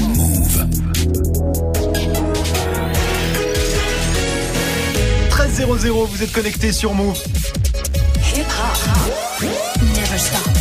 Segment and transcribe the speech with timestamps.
[0.00, 0.66] Move.
[5.30, 7.18] 13 00, vous êtes connecté sur Move.
[9.94, 10.53] Never stop.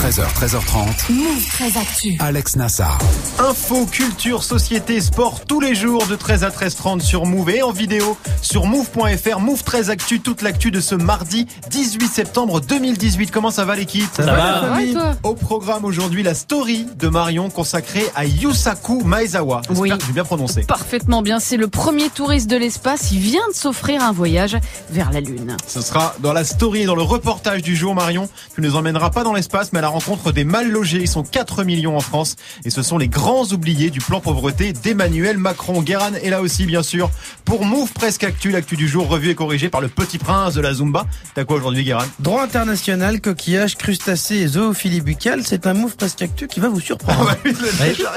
[0.00, 1.12] 13h, 13h30.
[1.12, 2.16] Move très actu.
[2.20, 2.98] Alex Nassar.
[3.40, 7.72] Info, culture, société, sport tous les jours de 13 à 13h30 sur Move et en
[7.72, 9.40] vidéo sur move.fr.
[9.40, 13.30] Move 13 Actu, toute l'actu de ce mardi 18 septembre 2018.
[13.32, 14.08] Comment ça va l'équipe?
[14.14, 19.62] Ça va, la famille Au programme aujourd'hui, la story de Marion consacrée à Yusaku Maezawa.
[19.68, 19.98] J'espère Oui.
[19.98, 20.62] que j'ai bien prononcé.
[20.62, 23.10] Parfaitement bien, c'est le premier touriste de l'espace.
[23.10, 24.56] Il vient de s'offrir un voyage
[24.90, 25.56] vers la Lune.
[25.66, 28.28] Ce sera dans la story et dans le reportage du jour, Marion.
[28.54, 30.98] Tu ne nous emmèneras pas dans l'espace, mais à la rencontre des mal logés.
[31.00, 34.72] Ils sont 4 millions en France et ce sont les grands oubliés du plan pauvreté
[34.72, 35.82] d'Emmanuel Macron.
[35.82, 37.10] Guéran est là aussi, bien sûr,
[37.44, 40.60] pour Move Presque Actu, l'actu du jour, revue et corrigée par le petit prince de
[40.60, 41.06] la Zumba.
[41.34, 46.22] T'as quoi aujourd'hui, Guéran Droit international, coquillage, crustacés et zoophilie buccale, c'est un move presque
[46.22, 47.24] actu qui va vous Ah surprendre.
[47.24, 47.68] bah oui, le-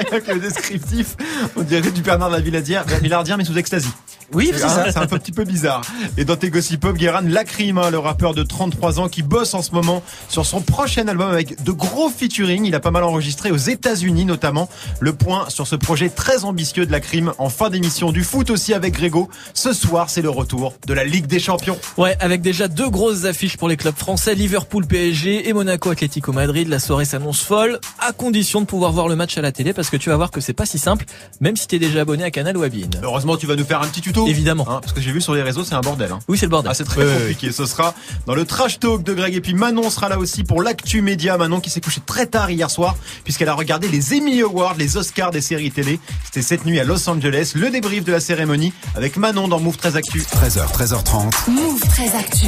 [0.10, 1.16] rien que le descriptif,
[1.56, 3.90] on dirait du Bernard de la Villadière, Villardière, mais sous extasie.
[4.34, 4.86] Oui, c'est ça.
[4.92, 5.82] C'est un peu- petit peu bizarre.
[6.18, 9.54] Et dans tes gossip pop, Guéran Lacrim, hein, le rappeur de 33 ans qui bosse
[9.54, 12.66] en ce moment sur son prochain album avec de gros featuring.
[12.66, 14.70] Il a pas mal enregistré aux États-Unis notamment.
[15.00, 18.74] Le point sur ce projet très ambitieux de Lacrim en fin d'émission du foot aussi
[18.74, 19.30] avec Grégo.
[19.54, 21.78] Ce soir, c'est le retour de la Ligue des Champions.
[21.98, 26.32] Ouais, avec déjà deux grosses affiches pour les clubs français, Liverpool PSG et Monaco Atlético
[26.32, 26.68] Madrid.
[26.68, 29.90] La soirée s'annonce folle, à condition de pouvoir voir le match à la télé, parce
[29.90, 31.06] que tu vas voir que c'est pas si simple,
[31.40, 32.88] même si t'es déjà abonné à Canal ou à Bein.
[33.04, 34.21] Heureusement, tu vas nous faire un petit tuto.
[34.28, 34.66] Évidemment.
[34.70, 36.12] Hein, parce que j'ai vu sur les réseaux, c'est un bordel.
[36.12, 36.20] Hein.
[36.28, 36.72] Oui, c'est le bordel.
[36.72, 37.52] Ah, c'est très compliqué.
[37.52, 37.94] Ce sera
[38.26, 39.36] dans le trash talk de Greg.
[39.36, 41.38] Et puis Manon sera là aussi pour l'actu média.
[41.38, 44.98] Manon qui s'est couchée très tard hier soir puisqu'elle a regardé les Emmy Awards, les
[44.98, 46.00] Oscars des séries télé.
[46.26, 47.54] C'était cette nuit à Los Angeles.
[47.56, 50.20] Le débrief de la cérémonie avec Manon dans Move 13 Actu.
[50.20, 51.50] 13h, 13h30.
[51.50, 52.48] Move très actu.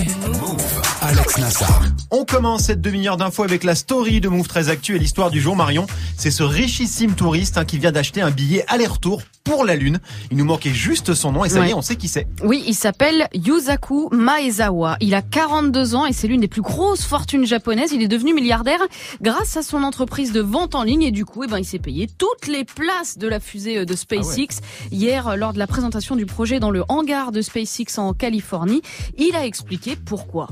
[1.02, 1.84] Alex Nassar.
[2.12, 5.42] On commence cette demi-heure d'infos avec la story de Move 13 Actu et l'histoire du
[5.42, 5.86] jour Marion.
[6.18, 10.00] C'est ce richissime touriste hein, qui vient d'acheter un billet aller-retour pour la Lune.
[10.32, 12.28] Il nous manquait juste son nom et ça y est, on sait qui c'est.
[12.44, 14.98] Oui, il s'appelle Yusaku Maezawa.
[15.02, 17.92] Il a 42 ans et c'est l'une des plus grosses fortunes japonaises.
[17.92, 18.80] Il est devenu milliardaire
[19.22, 21.80] grâce à son entreprise de vente en ligne et du coup, eh ben, il s'est
[21.80, 24.62] payé toutes les places de la fusée euh, de SpaceX.
[24.92, 28.82] Hier, euh, lors de la présentation du projet dans le hangar de SpaceX en Californie,
[29.18, 30.48] il a expliqué pourquoi.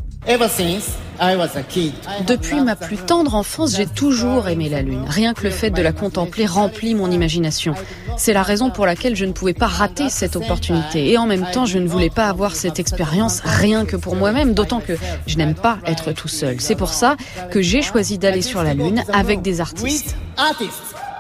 [2.27, 5.05] Depuis ma plus tendre enfance, j'ai toujours aimé la Lune.
[5.07, 7.73] Rien que le fait de la contempler remplit mon imagination.
[8.17, 11.11] C'est la raison pour laquelle je ne pouvais pas rater cette opportunité.
[11.11, 14.53] Et en même temps, je ne voulais pas avoir cette expérience rien que pour moi-même,
[14.53, 14.93] d'autant que
[15.27, 16.59] je n'aime pas être tout seul.
[16.59, 17.17] C'est pour ça
[17.49, 20.15] que j'ai choisi d'aller sur la Lune avec des artistes.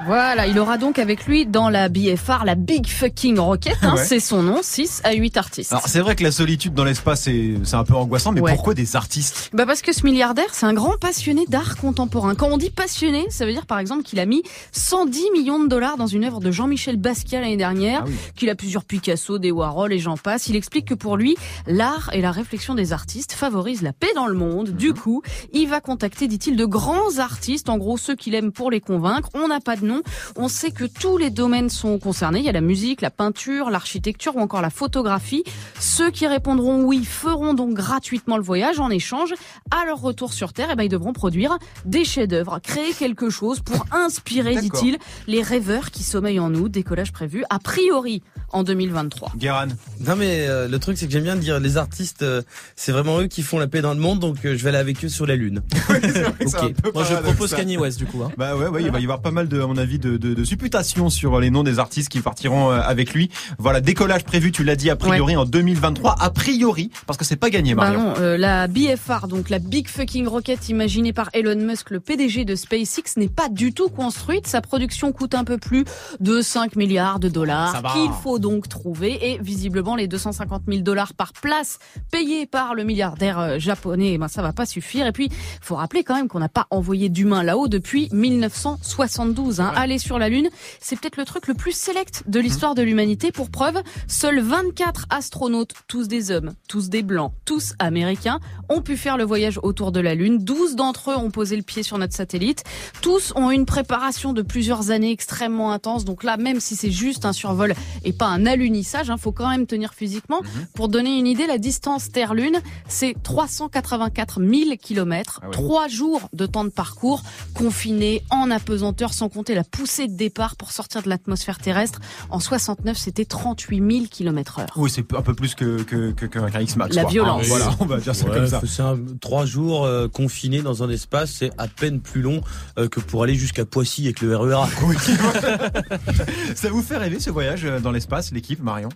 [0.05, 4.03] Voilà, il aura donc avec lui dans la BFR, la Big Fucking Rocket, hein, Ouais.
[4.03, 5.71] c'est son nom, 6 à 8 artistes.
[5.71, 8.53] Alors c'est vrai que la solitude dans l'espace c'est c'est un peu angoissant, mais Ouais.
[8.53, 9.49] pourquoi des artistes?
[9.53, 12.33] Bah parce que ce milliardaire, c'est un grand passionné d'art contemporain.
[12.35, 14.41] Quand on dit passionné, ça veut dire par exemple qu'il a mis
[14.71, 18.15] 110 millions de dollars dans une œuvre de Jean-Michel Basquiat l'année dernière, Ah oui.
[18.35, 20.47] qu'il a plusieurs Picasso, des Warhol et j'en passe.
[20.47, 21.35] Il explique que pour lui,
[21.67, 24.69] l'art et la réflexion des artistes favorisent la paix dans le monde.
[24.69, 24.75] Mhm.
[24.77, 25.21] Du coup,
[25.53, 29.29] il va contacter, dit-il, de grands artistes, en gros ceux qu'il aime pour les convaincre.
[29.35, 30.01] On n'a pas de nom.
[30.35, 32.39] On sait que tous les domaines sont concernés.
[32.39, 35.43] Il y a la musique, la peinture, l'architecture ou encore la photographie.
[35.79, 39.33] Ceux qui répondront oui feront donc gratuitement le voyage en échange.
[39.71, 43.59] À leur retour sur Terre, eh ben, ils devront produire des chefs-d'œuvre, créer quelque chose
[43.59, 44.97] pour inspirer, dit-il,
[45.27, 46.69] les rêveurs qui sommeillent en nous.
[46.69, 49.33] Décollage prévu a priori en 2023.
[49.37, 49.67] Guéran.
[49.99, 52.41] Non mais euh, le truc c'est que j'aime bien dire les artistes, euh,
[52.75, 54.77] c'est vraiment eux qui font la paix dans le monde, donc euh, je vais aller
[54.77, 55.61] avec eux sur la lune.
[56.01, 56.93] C'est un Ok.
[56.93, 58.23] Moi, je propose Kanye West, du coup.
[58.23, 58.31] Hein.
[58.37, 60.33] Bah ouais, ouais, il va y avoir pas mal de, à mon avis, de, de,
[60.33, 63.29] de supputations sur les noms des artistes qui partiront euh, avec lui.
[63.57, 67.35] Voilà, décollage prévu, tu l'as dit, a priori en 2023, a priori, parce que c'est
[67.35, 68.01] pas gagné, Bah Marion.
[68.09, 72.45] non, euh, la BFR, donc la Big Fucking Rocket imaginée par Elon Musk, le PDG
[72.45, 74.47] de SpaceX, n'est pas du tout construite.
[74.47, 75.85] Sa production coûte un peu plus
[76.19, 77.93] de 5 milliards de Ça dollars va.
[77.93, 79.31] qu'il faut donc trouver.
[79.31, 81.79] Et visiblement, les 250 000 dollars par place
[82.11, 85.07] payés par le milliardaire euh, japonais, eh ben, ça va pas suffire.
[85.07, 85.29] Et puis,
[85.61, 89.59] faut rappeler quand même qu'on n'a pas envoyé d'humains là-haut depuis 1972.
[89.61, 89.70] Hein.
[89.75, 93.31] Aller sur la Lune, c'est peut-être le truc le plus sélect de l'histoire de l'humanité.
[93.31, 98.39] Pour preuve, seuls 24 astronautes, tous des hommes, tous des blancs, tous américains,
[98.69, 100.37] ont pu faire le voyage autour de la Lune.
[100.39, 102.63] 12 d'entre eux ont posé le pied sur notre satellite.
[103.01, 106.05] Tous ont une préparation de plusieurs années extrêmement intense.
[106.05, 109.49] Donc là, même si c'est juste un survol et pas un alunissage, hein, faut quand
[109.49, 110.41] même tenir physiquement.
[110.73, 115.39] Pour donner une idée, la distance Terre-Lune, c'est 384 000 kilomètres.
[115.41, 115.51] Ah ouais.
[115.51, 120.15] Trois jours de temps de parcours, confinés, en apesanteur, sans compter compter la poussée de
[120.15, 121.99] départ pour sortir de l'atmosphère terrestre.
[122.31, 124.73] En 69, c'était 38 000 km heure.
[124.75, 126.95] Oui, c'est un peu plus que que que qu'un X-Max.
[126.95, 127.11] La quoi.
[127.11, 127.45] violence.
[127.45, 128.59] Voilà, on va dire ça Ouais, comme ça.
[128.65, 132.41] C'est un, trois jours euh, confinés dans un espace, c'est à peine plus long
[132.79, 134.67] euh, que pour aller jusqu'à Poissy avec le RERA.
[134.83, 134.95] Oui.
[136.55, 138.89] ça vous fait rêver ce voyage euh, dans l'espace, l'équipe Marion?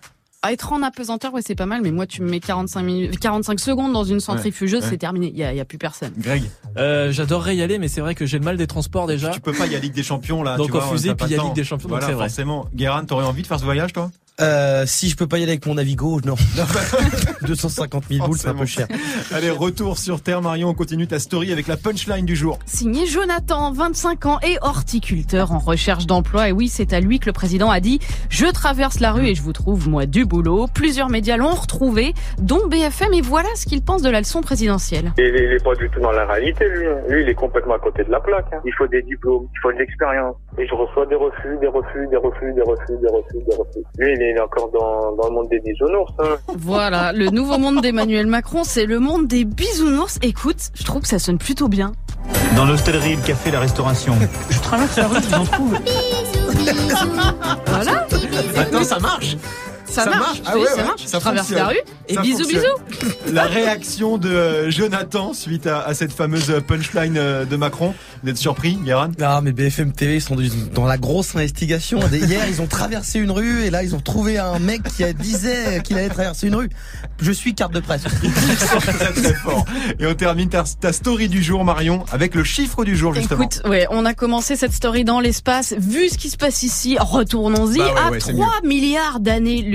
[0.46, 3.18] À être en apesanteur, ouais, c'est pas mal, mais moi, tu me mets 45 minutes,
[3.18, 4.88] 45 secondes dans une centrifugeuse, ouais.
[4.90, 5.28] c'est terminé.
[5.32, 6.12] Il y a, y a plus personne.
[6.18, 6.44] Greg,
[6.76, 9.30] Euh, J'adorerais y aller, mais c'est vrai que j'ai le mal des transports déjà.
[9.30, 10.56] tu peux pas, il y a Ligue des Champions là.
[10.56, 11.42] Donc tu vois, en fusée, puis il y a.
[11.42, 12.28] Ligue des Champions, donc Voilà, c'est vrai.
[12.28, 12.66] forcément.
[12.74, 14.10] Guérin, t'aurais envie de faire ce voyage, toi?
[14.40, 16.34] Euh, si je peux pas y aller avec mon Navigo, non.
[17.46, 18.86] 250 000 boules, c'est un peu cher.
[19.32, 20.68] Allez, retour sur Terre, Marion.
[20.68, 22.58] On continue ta story avec la punchline du jour.
[22.66, 26.50] Signé Jonathan, 25 ans et horticulteur en recherche d'emploi.
[26.50, 27.98] Et oui, c'est à lui que le président a dit
[28.28, 30.66] «Je traverse la rue et je vous trouve, moi, du boulot».
[30.74, 35.12] Plusieurs médias l'ont retrouvé, dont BFM, et voilà ce qu'il pense de la leçon présidentielle.
[35.16, 36.84] Il est, il est pas du tout dans la réalité, lui.
[37.08, 38.52] Lui, il est complètement à côté de la plaque.
[38.52, 38.60] hein.
[38.66, 40.36] Il faut des diplômes, il faut de l'expérience.
[40.58, 43.84] Et je reçois des refus, des refus, des refus, des refus, des refus, des refus.
[43.98, 46.12] Lui, il est encore dans, dans le monde des bisounours.
[46.18, 46.36] Hein.
[46.56, 50.18] Voilà, le nouveau monde d'Emmanuel Macron, c'est le monde des bisounours.
[50.22, 51.92] Écoute, je trouve que ça sonne plutôt bien.
[52.56, 54.14] Dans l'hôtellerie, le café, la restauration.
[54.50, 55.78] Je traverse la rue, je vous en trouve.
[57.66, 58.06] Voilà,
[58.56, 59.36] Attends, ça marche
[59.86, 60.18] ça, Ça marche.
[60.26, 61.04] marche Ah Oui, ouais, ça ouais, marche.
[61.06, 61.66] ça traverse fonctionne.
[61.66, 61.78] la rue
[62.08, 62.62] et Ça bisous, fonctionne.
[62.90, 63.12] bisous.
[63.32, 67.94] La réaction de euh, Jonathan suite à, à cette fameuse punchline euh, de Macron.
[68.22, 70.36] Vous êtes surpris, Guérin Ah, mais BFM TV, ils sont
[70.74, 72.00] dans la grosse investigation.
[72.12, 75.12] Hier, ils ont traversé une rue et là, ils ont trouvé un mec qui a-
[75.12, 76.68] disait qu'il allait traverser une rue.
[77.20, 78.02] Je suis carte de presse.
[78.80, 79.64] très très fort.
[79.98, 83.42] Et on termine ta, ta story du jour, Marion, avec le chiffre du jour, justement.
[83.44, 85.74] Écoute, ouais, on a commencé cette story dans l'espace.
[85.78, 89.20] Vu ce qui se passe ici, retournons-y Bah ouais, à ouais, c'est 3 milliards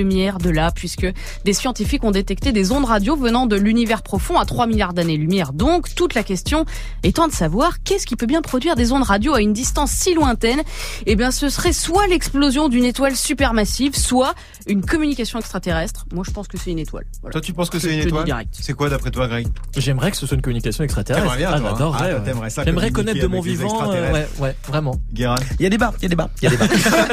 [0.01, 1.07] d'années-lumière de là, puisque
[1.45, 5.53] des scientifiques ont détecté des ondes radio venant de l'univers profond à 3 milliards d'années-lumière.
[5.53, 6.65] Donc, toute la question
[7.03, 10.13] étant de savoir qu'est-ce qui peut bien produire des ondes radio à une distance si
[10.13, 10.62] lointaine.
[11.06, 14.33] Eh bien, ce serait soit l'explosion d'une étoile supermassive, soit
[14.68, 16.06] une communication extraterrestre.
[16.13, 17.06] Moi, je pense que c'est une étoile.
[17.21, 17.33] Voilà.
[17.33, 18.45] Toi, tu penses que c'est une étoile.
[18.51, 19.47] C'est quoi d'après toi, Greg?
[19.77, 21.38] J'aimerais que ce soit une communication extraterrestre.
[21.38, 22.50] Bien, ah, toi, hein Ah, ouais.
[22.50, 23.92] ça J'aimerais connaître de mon vivant.
[23.92, 24.95] euh, ouais, ouais, vraiment.
[25.13, 25.36] Guérin?
[25.59, 26.68] Il y a débat, il y a débat, il y a débat.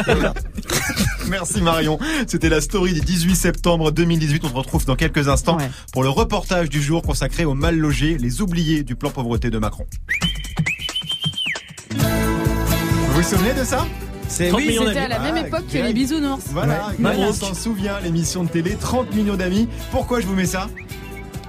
[0.06, 0.34] Il y a débat.
[1.28, 1.98] Merci Marion.
[2.26, 4.44] C'était la story du 18 septembre 2018.
[4.44, 5.70] On se retrouve dans quelques instants Ouais.
[5.92, 9.58] pour le reportage du jour consacré aux mal logés, les oubliés du plan pauvreté de
[9.58, 9.86] Macron.
[11.90, 13.86] Vous vous souvenez de ça?
[14.28, 16.44] C'est 30 oui, C'était à la Ah, même époque que les bisounours.
[16.52, 17.14] Voilà, Ouais.
[17.18, 19.68] On s'en souvient, l'émission de télé 30 millions d'amis.
[19.90, 20.68] Pourquoi je vous mets ça?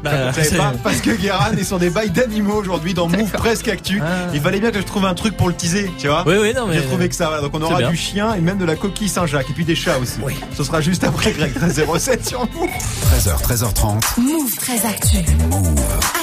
[0.03, 3.07] Bah, Vous savez c'est- pas Parce que Guérin est sur des bails d'animaux aujourd'hui dans
[3.07, 4.01] Move Presque Actu.
[4.03, 4.29] Ah.
[4.33, 6.53] Il fallait bien que je trouve un truc pour le teaser, tu vois Oui, oui,
[6.55, 6.75] non, mais.
[6.75, 7.41] J'ai trouvé que ça, voilà.
[7.41, 9.97] donc on aura du chien et même de la coquille Saint-Jacques et puis des chats
[9.99, 10.19] aussi.
[10.57, 12.69] Ce sera juste après Greg 1307 sur Move.
[13.11, 14.19] 13h, 13h30.
[14.19, 15.17] Move très actu.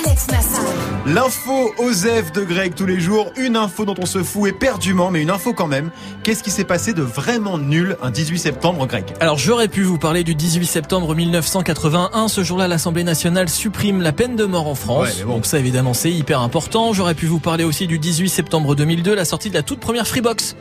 [0.05, 0.63] Alex Nassar.
[1.07, 5.23] L'info Osef de Greg tous les jours, une info dont on se fout éperdument, mais
[5.23, 5.91] une info quand même.
[6.23, 9.05] Qu'est-ce qui s'est passé de vraiment nul un 18 septembre, Greg?
[9.21, 12.29] Alors j'aurais pu vous parler du 18 septembre 1981.
[12.29, 15.09] Ce jour-là, l'Assemblée nationale supprime la peine de mort en France.
[15.09, 15.35] Ouais, mais bon.
[15.35, 16.93] Donc ça, évidemment, c'est hyper important.
[16.93, 20.07] J'aurais pu vous parler aussi du 18 septembre 2002, la sortie de la toute première
[20.07, 20.57] Freebox, qui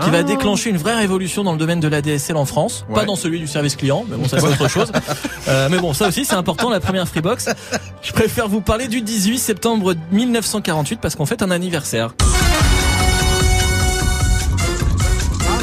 [0.00, 0.10] Ah.
[0.10, 2.84] va déclencher une vraie révolution dans le domaine de la DSL en France.
[2.88, 2.96] Ouais.
[2.96, 4.90] Pas dans celui du service client, mais bon, ça c'est autre chose.
[5.48, 7.48] Euh, mais bon, ça aussi c'est important, la première Freebox.
[8.02, 12.10] Je préfère vous parler du 18 septembre 1948 parce qu'on fête un anniversaire.
[12.20, 12.24] Ah,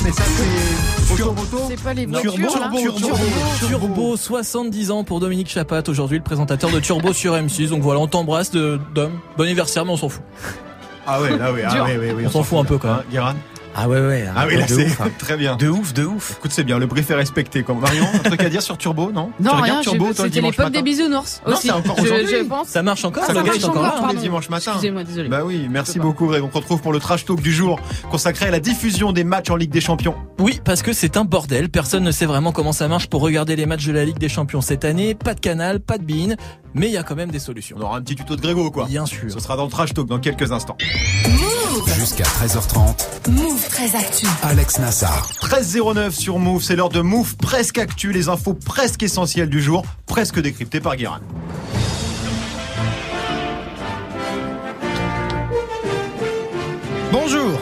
[0.03, 0.74] mais ça c'est Automoto
[1.67, 3.17] C'est pas les voitures, Turbo, là Turbo, Turbo,
[3.67, 7.69] Turbo, 70 ans pour Dominique Chapat, aujourd'hui le présentateur de Turbo sur M6.
[7.69, 9.11] Donc voilà, on t'embrasse de Dom.
[9.37, 10.23] Bon anniversaire, mais on s'en fout.
[11.07, 12.97] Ah ouais, là oui, ah ouais, ouais, ouais, On s'en fout un peu, quand même.
[12.97, 13.35] Hein, Guérin?
[13.77, 14.25] Ah ouais, ouais.
[14.33, 15.09] Ah oui, là c'est ouf, hein.
[15.19, 15.57] très bien.
[15.57, 16.35] De ouf, de ouf.
[16.37, 17.61] Écoute, c'est bien, le brief est respecté.
[17.63, 20.57] Comme Marion, un truc à dire sur Turbo, non Non, tu rien, Turbo, c'était l'époque
[20.59, 21.67] matin des bisounours Non, aussi.
[21.67, 22.27] c'est encore Je- aujourd'hui.
[22.39, 22.67] Je pense.
[22.69, 24.07] Ça marche encore Ça Le marche encore encore, là.
[24.09, 24.71] tous les dimanches matin.
[24.71, 25.27] Excusez-moi, désolé.
[25.29, 26.41] Bah oui, merci beaucoup Greg.
[26.43, 27.79] On se retrouve pour le trash talk du jour
[28.09, 30.15] consacré à la diffusion des matchs en Ligue des Champions.
[30.39, 31.69] Oui, parce que c'est un bordel.
[31.69, 34.29] Personne ne sait vraiment comment ça marche pour regarder les matchs de la Ligue des
[34.29, 35.15] Champions cette année.
[35.15, 36.35] Pas de canal, pas de bean,
[36.73, 37.75] mais il y a quand même des solutions.
[37.79, 38.85] On aura un petit tuto de Grégo quoi.
[38.85, 39.29] Bien sûr.
[39.29, 40.77] Ce sera dans le trash talk dans quelques instants.
[41.83, 43.29] Jusqu'à 13h30.
[43.29, 44.25] Move très actu.
[44.43, 45.29] Alex Nassar.
[45.41, 49.83] 13.09 sur Move, c'est l'heure de Move presque actu, les infos presque essentielles du jour,
[50.05, 51.19] presque décryptées par Guérin.
[57.11, 57.59] Bonjour,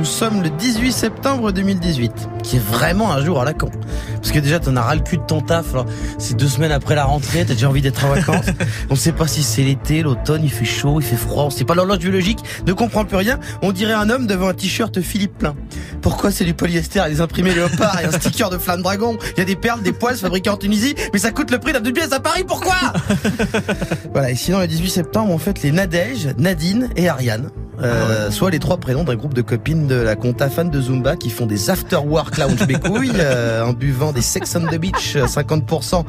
[0.00, 2.10] nous sommes le 18 septembre 2018,
[2.42, 3.70] qui est vraiment un jour à la con.
[4.14, 5.74] Parce que déjà, t'en as ras le cul de ton taf,
[6.16, 8.46] c'est deux semaines après la rentrée, t'as déjà envie d'être en vacances.
[8.88, 11.66] on sait pas si c'est l'été, l'automne, il fait chaud, il fait froid, on sait
[11.66, 13.38] pas l'horloge biologique, ne comprend plus rien.
[13.60, 15.54] On dirait un homme devant un t-shirt Philippe Plein.
[16.00, 19.18] Pourquoi c'est du polyester, et des imprimés léopard et un sticker de flamme dragon?
[19.36, 21.74] Il y a des perles, des poils fabriqués en Tunisie, mais ça coûte le prix
[21.74, 22.76] d'un deux pièces à Paris, pourquoi?
[24.14, 27.50] Voilà, et sinon le 18 septembre, on fête les Nadège, Nadine et Ariane.
[27.82, 31.16] Euh, soit les trois prénoms d'un groupe de copines de la compta fan de Zumba
[31.16, 35.16] qui font des after work lounge bécouilles euh, en buvant des Sex on the Beach
[35.16, 36.04] euh, 50%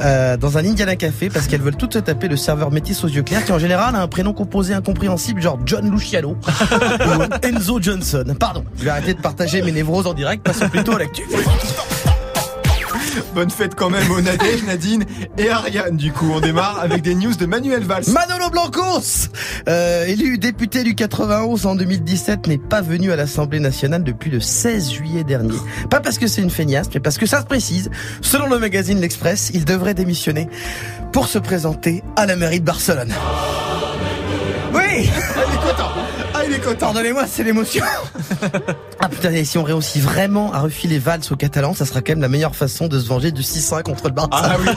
[0.00, 3.08] euh, dans un Indiana Café parce qu'elles veulent toutes se taper le serveur métis aux
[3.08, 6.36] yeux clairs qui en général a un prénom composé incompréhensible genre John Luciano
[7.06, 8.24] ou Enzo Johnson.
[8.38, 11.22] Pardon, je vais arrêter de partager mes névroses en direct, passons plutôt à l'actu.
[13.34, 15.04] Bonne fête quand même aux Nadège, Nadine
[15.38, 15.96] et Ariane.
[15.96, 18.04] Du coup, on démarre avec des news de Manuel Valls.
[18.08, 19.28] Manolo Blancos,
[19.68, 24.40] euh, élu député du 91 en 2017, n'est pas venu à l'Assemblée nationale depuis le
[24.40, 25.56] 16 juillet dernier.
[25.90, 27.90] Pas parce que c'est une feignasse, mais parce que ça se précise.
[28.20, 30.48] Selon le magazine L'Express, il devrait démissionner
[31.12, 33.12] pour se présenter à la mairie de Barcelone.
[34.74, 36.01] Oui est content.
[36.52, 36.86] Ah, il est content.
[36.86, 37.84] Pardonnez-moi, c'est l'émotion.
[39.00, 42.12] ah putain, et si on réussit vraiment à refiler Valls aux Catalans, ça sera quand
[42.12, 44.28] même la meilleure façon de se venger du 6-1 contre le Barça.
[44.32, 44.66] Ah oui.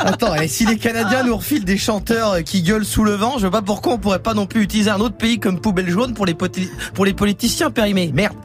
[0.00, 3.42] Attends, et si les Canadiens nous refilent des chanteurs qui gueulent sous le vent, je
[3.42, 6.14] vois pas pourquoi on pourrait pas non plus utiliser un autre pays comme poubelle jaune
[6.14, 8.10] pour les, poti- pour les politiciens périmés.
[8.14, 8.36] Merde.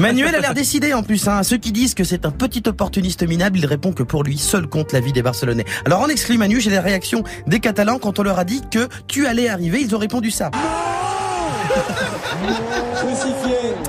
[0.00, 1.28] Manuel a l'air décidé en plus.
[1.28, 1.42] Hein.
[1.44, 4.66] Ceux qui disent que c'est un petit opportuniste minable, il répond que pour lui, seul
[4.66, 5.66] compte la vie des Barcelonais.
[5.84, 8.88] Alors en exclut Manu, j'ai la réaction des Catalans quand on leur a dit que
[9.06, 10.50] tu allais arriver, ils ont répondu ça.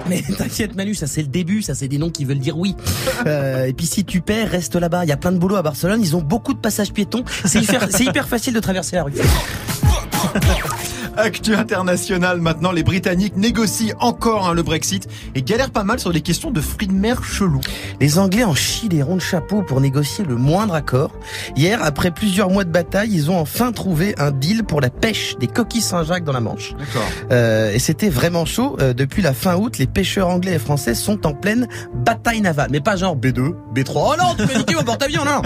[0.08, 2.76] Mais t'inquiète Manu, ça c'est le début, ça c'est des noms qui veulent dire oui.
[3.26, 5.04] Euh, et puis si tu perds, reste là-bas.
[5.06, 7.24] Il y a plein de boulot à Barcelone, ils ont beaucoup de passages piétons.
[7.46, 9.14] C'est hyper, c'est hyper facile de traverser la rue.
[11.18, 16.12] Actu international maintenant, les Britanniques négocient encore hein, le Brexit et galèrent pas mal sur
[16.12, 17.62] des questions de fruits de mer chelous.
[18.00, 21.12] Les Anglais en chient des ronds de chapeau pour négocier le moindre accord.
[21.56, 25.36] Hier, après plusieurs mois de bataille, ils ont enfin trouvé un deal pour la pêche
[25.40, 26.74] des coquilles Saint-Jacques dans la Manche.
[26.78, 27.08] D'accord.
[27.32, 28.78] Euh, et c'était vraiment chaud.
[28.82, 32.70] Euh, depuis la fin août, les pêcheurs anglais et français sont en pleine bataille navale.
[32.72, 33.92] Mais pas genre B2, B3.
[33.96, 35.42] Oh non, tu m'as niqué mon porte-avions, non.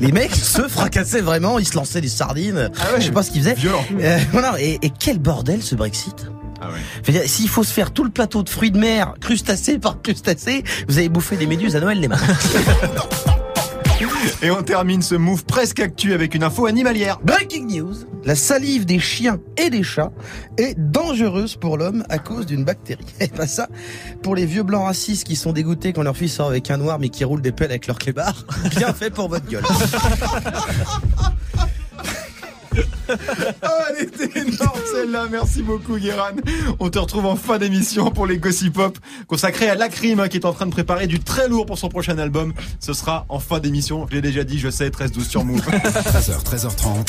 [0.00, 2.70] Les mecs se fracassaient vraiment, ils se lançaient des sardines.
[2.80, 3.54] Ah ouais, Je sais pas ce qu'ils faisaient.
[3.54, 3.84] Violent.
[4.00, 4.54] Euh, voilà.
[4.60, 6.26] Et, et quel bordel ce Brexit?
[6.60, 6.68] Ah
[7.10, 10.62] dire, S'il faut se faire tout le plateau de fruits de mer, crustacés par crustacés,
[10.88, 12.18] vous avez bouffé des méduses à Noël, les mains.
[14.42, 17.20] Et on termine ce move presque actu avec une info animalière.
[17.22, 20.10] Breaking news La salive des chiens et des chats
[20.58, 23.04] est dangereuse pour l'homme à cause d'une bactérie.
[23.20, 23.68] Et pas ça,
[24.22, 26.98] pour les vieux blancs racistes qui sont dégoûtés quand leur fils sort avec un noir
[26.98, 28.44] mais qui roulent des pelles avec leur clébard,
[28.76, 29.64] bien fait pour votre gueule.
[33.08, 35.26] Oh, elle était énorme celle-là.
[35.30, 36.30] Merci beaucoup, Guéran.
[36.78, 40.36] On te retrouve en fin d'émission pour les Gossip Pop consacrés à Lacrim hein, qui
[40.36, 42.52] est en train de préparer du très lourd pour son prochain album.
[42.80, 44.06] Ce sera en fin d'émission.
[44.08, 45.60] Je l'ai déjà dit, je sais, 13-12 sur Move.
[45.66, 47.08] 13h, 13h30.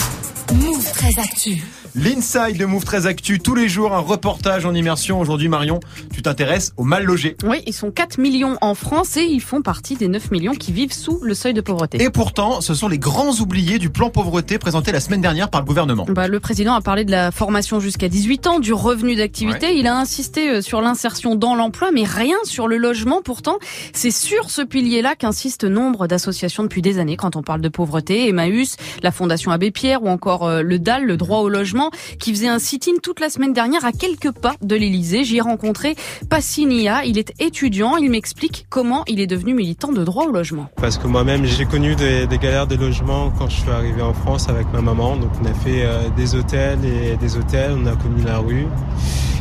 [0.55, 1.63] Move très actu.
[1.95, 3.39] L'inside de Move très actu.
[3.39, 5.19] Tous les jours, un reportage en immersion.
[5.19, 5.79] Aujourd'hui, Marion,
[6.12, 7.38] tu t'intéresses aux mal logés.
[7.43, 10.71] Oui, ils sont 4 millions en France et ils font partie des 9 millions qui
[10.71, 12.01] vivent sous le seuil de pauvreté.
[12.01, 15.62] Et pourtant, ce sont les grands oubliés du plan pauvreté présenté la semaine dernière par
[15.62, 15.82] le gouvernement.
[15.85, 19.75] Bah, le président a parlé de la formation jusqu'à 18 ans, du revenu d'activité.
[19.77, 23.21] Il a insisté euh, sur l'insertion dans l'emploi, mais rien sur le logement.
[23.23, 23.57] Pourtant,
[23.93, 28.27] c'est sur ce pilier-là qu'insistent nombre d'associations depuis des années quand on parle de pauvreté.
[28.29, 32.31] Emmaüs, la Fondation Abbé Pierre ou encore euh, le DAL, le droit au logement, qui
[32.31, 35.23] faisait un sit-in toute la semaine dernière à quelques pas de l'Élysée.
[35.23, 35.95] J'y ai rencontré
[36.29, 37.05] Passinia.
[37.05, 37.97] Il est étudiant.
[37.97, 40.67] Il m'explique comment il est devenu militant de droit au logement.
[40.75, 44.13] Parce que moi-même, j'ai connu des, des galères de logement quand je suis arrivé en
[44.13, 45.17] France avec ma maman.
[45.17, 47.72] Donc, on a fait euh, des hôtels et des hôtels.
[47.82, 48.68] On a connu la rue.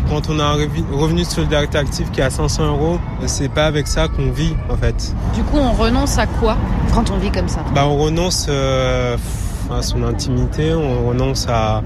[0.08, 0.54] Quand on a un
[0.92, 4.54] revenu de solidarité active qui est à 500 euros, c'est pas avec ça qu'on vit,
[4.68, 5.14] en fait.
[5.34, 6.56] Du coup, on renonce à quoi
[6.92, 7.60] quand on vit comme ça?
[7.74, 9.16] Bah, on renonce euh,
[9.70, 11.82] à son intimité, on renonce à,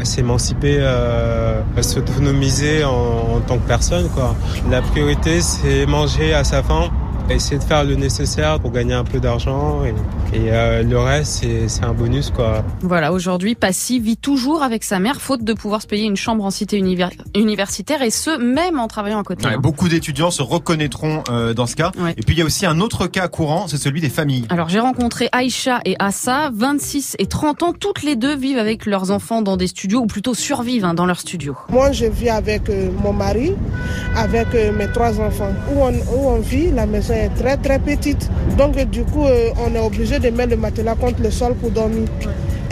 [0.00, 2.90] à s'émanciper, euh, à s'autonomiser en,
[3.36, 4.34] en tant que personne, quoi.
[4.70, 6.88] La priorité, c'est manger à sa faim,
[7.30, 9.90] essayer de faire le nécessaire pour gagner un peu d'argent et,
[10.36, 12.64] et, euh, le reste, c'est un bonus, quoi.
[12.80, 16.44] Voilà, aujourd'hui, Passy vit toujours avec sa mère, faute de pouvoir se payer une chambre
[16.44, 19.46] en cité univers- universitaire, et ce, même en travaillant à côté.
[19.46, 19.58] Ouais, hein.
[19.60, 21.92] beaucoup d'étudiants se reconnaîtront euh, dans ce cas.
[21.98, 22.12] Ouais.
[22.16, 24.44] Et puis il y a aussi un autre cas courant, c'est celui des familles.
[24.48, 28.86] Alors j'ai rencontré Aïcha et Assa, 26 et 30 ans, toutes les deux vivent avec
[28.86, 31.56] leurs enfants dans des studios, ou plutôt survivent hein, dans leurs studios.
[31.70, 33.52] Moi, je vis avec euh, mon mari,
[34.16, 35.52] avec euh, mes trois enfants.
[35.74, 38.30] Où on, où on vit, la maison est très très petite.
[38.56, 41.54] Donc, euh, du coup, euh, on est obligé de mettre le matelas contre le sol
[41.54, 42.08] pour dormir.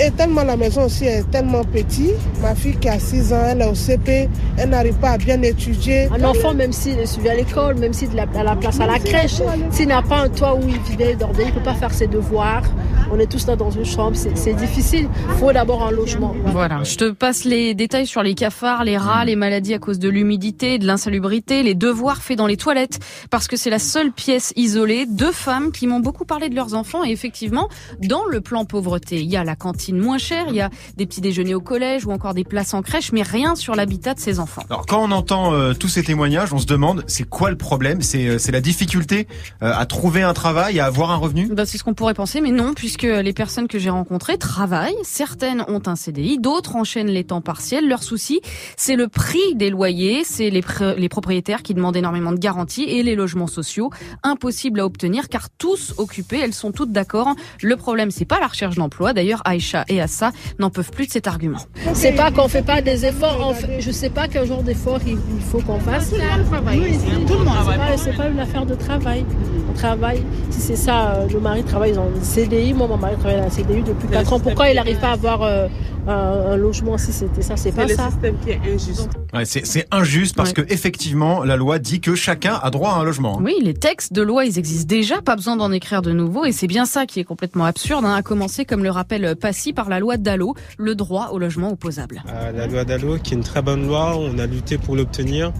[0.03, 3.61] Et tellement la maison aussi est tellement petite, ma fille qui a 6 ans, elle
[3.61, 6.09] est au CP, elle n'arrive pas à bien étudier.
[6.11, 8.99] Un enfant, même s'il est suivi à l'école, même s'il a la place à la
[8.99, 11.93] crèche, s'il n'a pas un toit où il vient dormir, il ne peut pas faire
[11.93, 12.63] ses devoirs.
[13.11, 15.09] On est tous là dans une chambre, c'est difficile.
[15.29, 16.35] Il faut d'abord un logement.
[16.47, 19.99] Voilà, je te passe les détails sur les cafards, les rats, les maladies à cause
[19.99, 23.01] de l'humidité, de l'insalubrité, les devoirs faits dans les toilettes,
[23.31, 25.07] parce que c'est la seule pièce isolée.
[25.07, 27.69] Deux femmes qui m'ont beaucoup parlé de leurs enfants et effectivement,
[28.01, 31.07] dans le plan pauvreté, il y a la cantine moins chère, il y a des
[31.07, 34.21] petits déjeuners au collège ou encore des places en crèche, mais rien sur l'habitat de
[34.21, 34.63] ces enfants.
[34.71, 38.03] Alors quand on entend euh, tous ces témoignages, on se demande c'est quoi le problème?
[38.03, 39.27] C'est euh, la difficulté
[39.63, 41.49] euh, à trouver un travail, à avoir un revenu?
[41.53, 44.95] Bah, c'est ce qu'on pourrait penser, mais non, puisque les personnes que j'ai rencontrées travaillent.
[45.03, 47.89] Certaines ont un CDI, d'autres enchaînent les temps partiels.
[47.89, 48.41] Leur souci,
[48.77, 52.85] c'est le prix des loyers, c'est les, pr- les propriétaires qui demandent énormément de garanties
[52.85, 53.91] et les logements sociaux,
[54.23, 56.41] impossibles à obtenir car tous occupés.
[56.43, 57.35] Elles sont toutes d'accord.
[57.63, 59.13] Le problème, c'est pas la recherche d'emploi.
[59.13, 61.59] D'ailleurs, Aïcha et Assa n'en peuvent plus de cet argument.
[61.95, 63.39] C'est pas qu'on fait pas des efforts.
[63.49, 66.11] on fait- je sais pas quel genre d'efforts il, il faut qu'on fasse.
[66.11, 67.79] Tout le monde Oui, c'est- tout le monde c'est travaille.
[67.79, 69.25] pas- C'est pas une affaire de travail.
[69.69, 70.23] On travaille.
[70.51, 72.73] Si c'est ça, euh, le mari travaille dans un CDI.
[72.75, 74.41] Moi, mon mari travaille dans un CDI depuis 4 ans.
[74.41, 75.69] Pourquoi il n'arrive pas à avoir euh,
[76.07, 78.11] un, un logement si c'était ça C'est pas le ça?
[78.11, 79.09] système qui est injuste.
[79.33, 82.95] Ouais, c'est c'est injuste parce que effectivement la loi dit que chacun a droit à
[82.97, 83.39] un logement.
[83.39, 83.43] hein.
[83.45, 86.53] Oui, les textes de loi, ils existent déjà, pas besoin d'en écrire de nouveaux, et
[86.53, 89.89] c'est bien ça qui est complètement absurde, hein, à commencer, comme le rappelle Passy, par
[89.89, 92.23] la loi Dallot, le droit au logement opposable.
[92.29, 95.53] Euh, la loi Dallot, qui est une très bonne loi, on a lutté pour l'obtenir.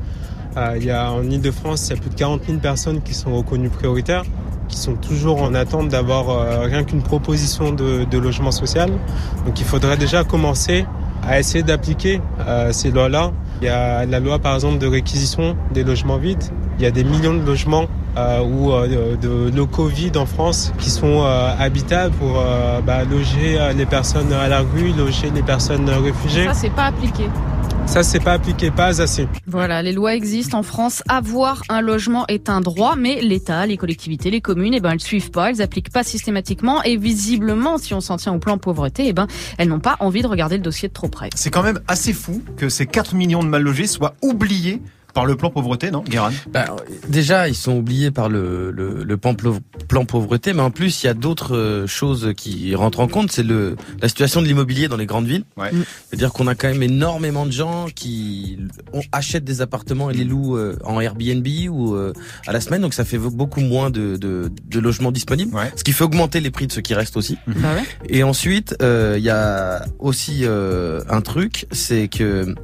[0.57, 3.15] Euh, il y a, en Ile-de-France, il y a plus de 40 000 personnes qui
[3.15, 4.25] sont reconnues prioritaires,
[4.71, 8.91] qui sont toujours en attente d'avoir euh, rien qu'une proposition de, logement social.
[9.47, 10.87] Donc il faudrait déjà commencer
[11.27, 13.33] à essayer d'appliquer euh, ces lois-là.
[13.61, 16.45] Il y a la loi, par exemple, de réquisition des logements vides.
[16.79, 17.87] Il y a des millions de logements
[18.17, 18.71] euh, ou
[19.17, 21.25] de, locaux vides en France qui sont
[21.59, 22.43] habitables pour
[22.87, 26.47] bah, loger les personnes à la rue, loger les personnes réfugiées.
[26.47, 27.25] Ça, c'est pas appliqué.
[27.91, 29.27] Ça, c'est pas appliqué, pas assez.
[29.49, 31.03] Voilà, les lois existent en France.
[31.09, 35.01] Avoir un logement est un droit, mais l'État, les collectivités, les communes, eh ben, elles
[35.01, 39.09] suivent pas, elles appliquent pas systématiquement, et visiblement, si on s'en tient au plan pauvreté,
[39.09, 39.27] eh ben,
[39.59, 41.31] elles n'ont pas envie de regarder le dossier de trop près.
[41.35, 44.81] C'est quand même assez fou que ces 4 millions de mal logés soient oubliés
[45.13, 46.33] par le plan pauvreté, non, Guérin?
[46.53, 46.77] Bah,
[47.09, 51.09] déjà, ils sont oubliés par le, le, le plan, pauvreté, mais en plus, il y
[51.11, 53.33] a d'autres euh, choses qui rentrent en compte.
[53.33, 55.45] C'est le la situation de l'immobilier dans les grandes villes.
[55.57, 55.71] Ouais.
[56.09, 58.59] C'est-à-dire qu'on a quand même énormément de gens qui
[59.13, 62.13] achètent des appartements et les louent euh, en Airbnb ou euh,
[62.47, 65.93] à la semaine, donc ça fait beaucoup moins de, de, de logements disponibles, ce qui
[65.93, 67.39] fait augmenter les prix de ceux qui restent aussi.
[67.47, 67.85] Bah ouais?
[68.09, 72.55] Et ensuite, euh, il y a aussi euh, un truc, c'est que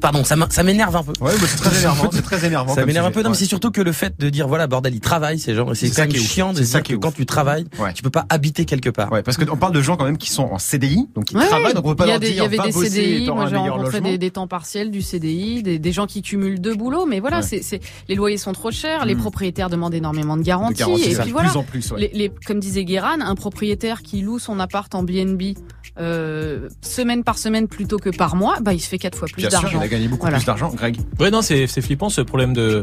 [0.00, 1.12] Pardon, ça m'énerve un peu.
[1.20, 3.44] Ouais, mais c'est très énervant, c'est très énervant Ça m'énerve un peu, non, mais c'est
[3.46, 5.94] surtout que le fait de dire voilà bordel, ils travaillent ces gens, et c'est C'est
[5.94, 6.30] ça quand même qui est ouf.
[6.30, 9.10] chiant de C'est dire qui que quand tu travailles, tu peux pas habiter quelque part.
[9.12, 11.74] Ouais, parce qu'on parle de gens quand même qui sont en CDI, donc qui travaillent,
[11.74, 13.46] donc on peut pas il leur des, il y dire avait va des CDI, moi
[13.48, 17.06] j'ai rencontré des, des temps partiels, du CDI, des, des gens qui cumulent deux boulots,
[17.06, 20.74] mais voilà, c'est, c'est, les loyers sont trop chers, les propriétaires demandent énormément de garanties,
[20.74, 22.00] De garanties, et puis voilà, plus en plus, ouais.
[22.00, 25.54] les, les- comme disait Guéran, un propriétaire qui loue son appart en BNB
[25.98, 29.42] euh, semaine par semaine plutôt que par mois, bah il se fait quatre fois plus
[29.48, 29.77] d'argent.
[29.78, 30.36] Il a gagné beaucoup Voilà.
[30.38, 30.98] plus d'argent, Greg.
[31.20, 32.82] Ouais, non, c'est c'est flippant ce problème de,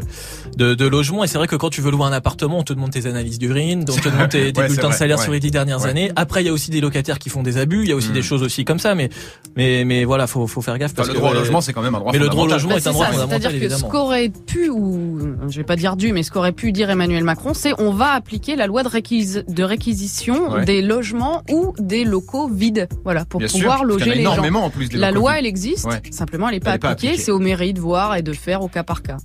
[0.56, 2.72] de de logement et c'est vrai que quand tu veux louer un appartement, on te
[2.72, 5.22] demande tes analyses d'urine, on te demande tes, tes Ouais, bulletins de salaire ouais.
[5.24, 5.90] sur les dix dernières Ouais.
[5.90, 6.12] années.
[6.16, 8.10] Après, il y a aussi des locataires qui font des abus, il y a aussi
[8.10, 8.14] Mm.
[8.14, 9.08] des choses aussi comme ça, mais
[9.56, 11.72] mais mais voilà, faut faut faire gaffe parce le que droit au euh, logement, c'est
[11.72, 13.68] quand même un droit Mais le droit au logement Bah, est un droit fondamental C'est-à-dire
[13.68, 16.90] que ce qu'aurait pu, ou je vais pas dire dû, mais ce qu'aurait pu dire
[16.90, 20.64] Emmanuel Macron, c'est on va appliquer la loi de, réquis- de réquisition Ouais.
[20.64, 24.32] des logements ou des locaux vides, voilà, pour Bien pouvoir loger les gens.
[24.32, 25.40] énormément, en plus, des la loi, vides.
[25.40, 26.00] elle existe, Ouais.
[26.10, 27.16] simplement elle est pas pas.
[27.16, 29.16] C'est au mairie de voir et de faire au cas par cas.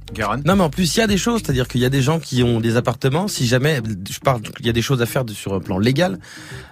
[0.46, 2.20] Non, mais en plus, il y a des choses, c'est-à-dire qu'il y a des gens
[2.20, 3.28] qui ont des appartements.
[3.28, 5.78] Si jamais, je parle, il y a des choses à faire de- sur un plan
[5.78, 6.18] légal.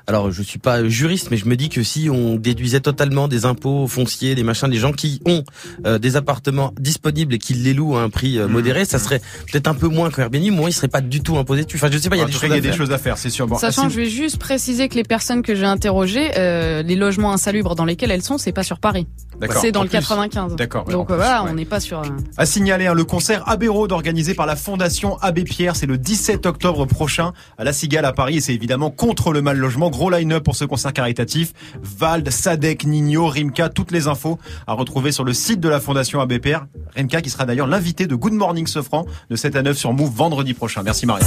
[0.07, 3.45] Alors, je suis pas juriste, mais je me dis que si on déduisait totalement des
[3.45, 5.43] impôts fonciers, des machins, des gens qui ont
[5.85, 9.21] euh, des appartements disponibles et qui les louent à un prix euh, modéré, ça serait
[9.51, 11.77] peut-être un peu moins que Airbnb, mais ils seraient pas du tout imposés dessus.
[11.77, 12.77] Enfin, je sais pas, il y a des choses y à a des faire.
[12.77, 13.45] choses à faire, c'est sûr.
[13.47, 16.95] Bon, Sachant que je vais juste préciser que les personnes que j'ai interrogées, euh, les
[16.95, 19.05] logements insalubres dans lesquels elles sont, c'est pas sur Paris.
[19.39, 19.61] D'accord.
[19.61, 19.99] C'est dans En le plus.
[19.99, 20.55] 95.
[20.55, 21.49] D'accord, Donc plus, voilà, ouais.
[21.51, 22.01] on n'est pas sur.
[22.37, 25.75] À signaler hein, le concert Abbey Road organisé par la Fondation Abbé Pierre.
[25.75, 29.41] C'est le 17 octobre prochain à la Cigale à Paris et c'est évidemment contre le
[29.41, 29.89] mal logement.
[29.89, 31.53] Gros line-up pour ce concert caritatif.
[31.81, 36.19] Vald, Sadek, Nino, Rimka, toutes les infos à retrouver sur le site de la Fondation
[36.21, 36.67] Abbé Pierre.
[36.95, 40.13] Rimka qui sera d'ailleurs l'invité de Good Morning Sofran de 7 à 9 sur Move
[40.13, 40.83] vendredi prochain.
[40.83, 41.25] Merci Marie.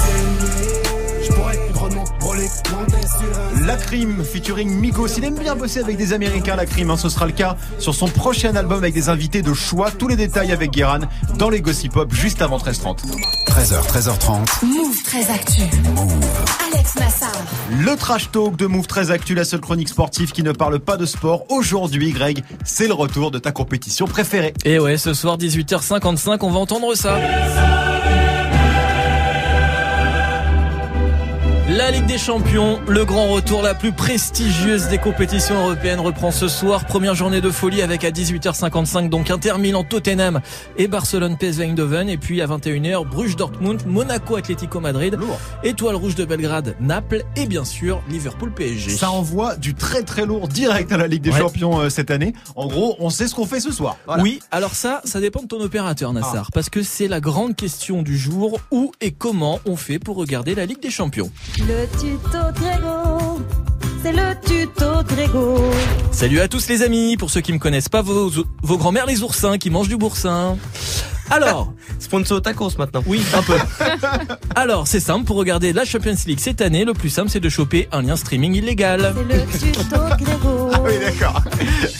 [3.67, 5.09] La Crime featuring Migos.
[5.19, 6.91] Il aime bien bosser avec des Américains, La Crime.
[6.91, 6.97] hein.
[6.97, 9.91] Ce sera le cas sur son prochain album avec des invités de choix.
[9.91, 11.01] Tous les détails avec Guéran
[11.39, 12.99] dans les Gossip Pop juste avant 13h30.
[13.47, 14.65] 13h, 13h30.
[14.65, 15.63] Move très actu.
[16.73, 17.33] Alex Nassar.
[17.71, 20.97] Le trash talk de Move très Actu, la seule chronique sportive qui ne parle pas
[20.97, 21.45] de sport.
[21.51, 24.55] Aujourd'hui, Greg, c'est le retour de ta compétition préférée.
[24.65, 27.17] Et ouais, ce soir 18h55, on va entendre ça.
[31.77, 36.47] La Ligue des Champions, le grand retour, la plus prestigieuse des compétitions européennes reprend ce
[36.47, 36.85] soir.
[36.85, 40.43] Première journée de folie avec à 18h55 donc Inter Milan, Tottenham
[40.77, 45.17] et Barcelone PSV Eindhoven et puis à 21h Bruges Dortmund, Monaco Atlético Madrid,
[45.65, 48.91] Étoile Rouge de Belgrade, Naples et bien sûr Liverpool PSG.
[48.91, 51.39] Ça envoie du très très lourd direct à la Ligue des Ouais.
[51.39, 52.35] Champions euh, cette année.
[52.55, 53.97] En gros, on sait ce qu'on fait ce soir.
[54.07, 54.23] Voilà.
[54.23, 58.03] Oui, alors ça, ça dépend de ton opérateur, Nassar, parce que c'est la grande question
[58.03, 58.61] du jour.
[58.71, 61.31] Où et comment on fait pour regarder la Ligue des Champions?
[61.69, 63.41] Le tuto Grégo,
[64.03, 65.61] c'est le tuto Grégo.
[66.11, 67.17] Salut à tous les amis.
[67.17, 68.31] Pour ceux qui me connaissent pas, vos,
[68.63, 70.57] vos grands-mères les oursins qui mangent du boursin.
[71.31, 73.05] Alors, sponsor tacos maintenant.
[73.07, 73.55] Oui, un peu.
[74.57, 76.85] Alors, c'est simple pour regarder la Champions League cette année.
[76.85, 79.15] Le plus simple, c'est de choper un lien streaming illégal.
[79.17, 80.72] C'est le tuto Grégo.
[80.85, 81.43] Ah oui, d'accord.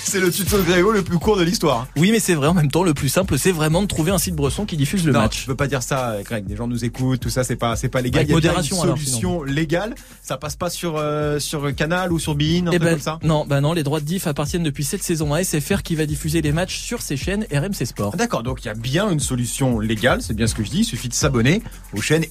[0.05, 1.87] C'est le tuto de Grégo le plus court de l'histoire.
[1.97, 2.49] Oui, mais c'est vrai.
[2.49, 5.05] En même temps, le plus simple, c'est vraiment de trouver un site bresson qui diffuse
[5.07, 5.41] le non, match.
[5.41, 6.45] tu peux pas dire ça, Greg.
[6.47, 8.21] Des gens nous écoutent, tout ça, c'est pas, c'est pas légal.
[8.21, 9.95] Avec Il y a modération, une alors, solution légale.
[10.23, 13.19] Ça passe pas sur euh, sur Canal ou sur Bein, un Eh ben, comme ça.
[13.23, 16.05] non, bah non, les droits de diff appartiennent depuis cette saison à SFR qui va
[16.07, 18.17] diffuser les matchs sur ses chaînes RMC Sport.
[18.17, 20.81] D'accord, donc il y a bien une solution légale, c'est bien ce que je dis.
[20.81, 21.63] Il suffit de s'abonner
[21.95, 22.25] aux chaînes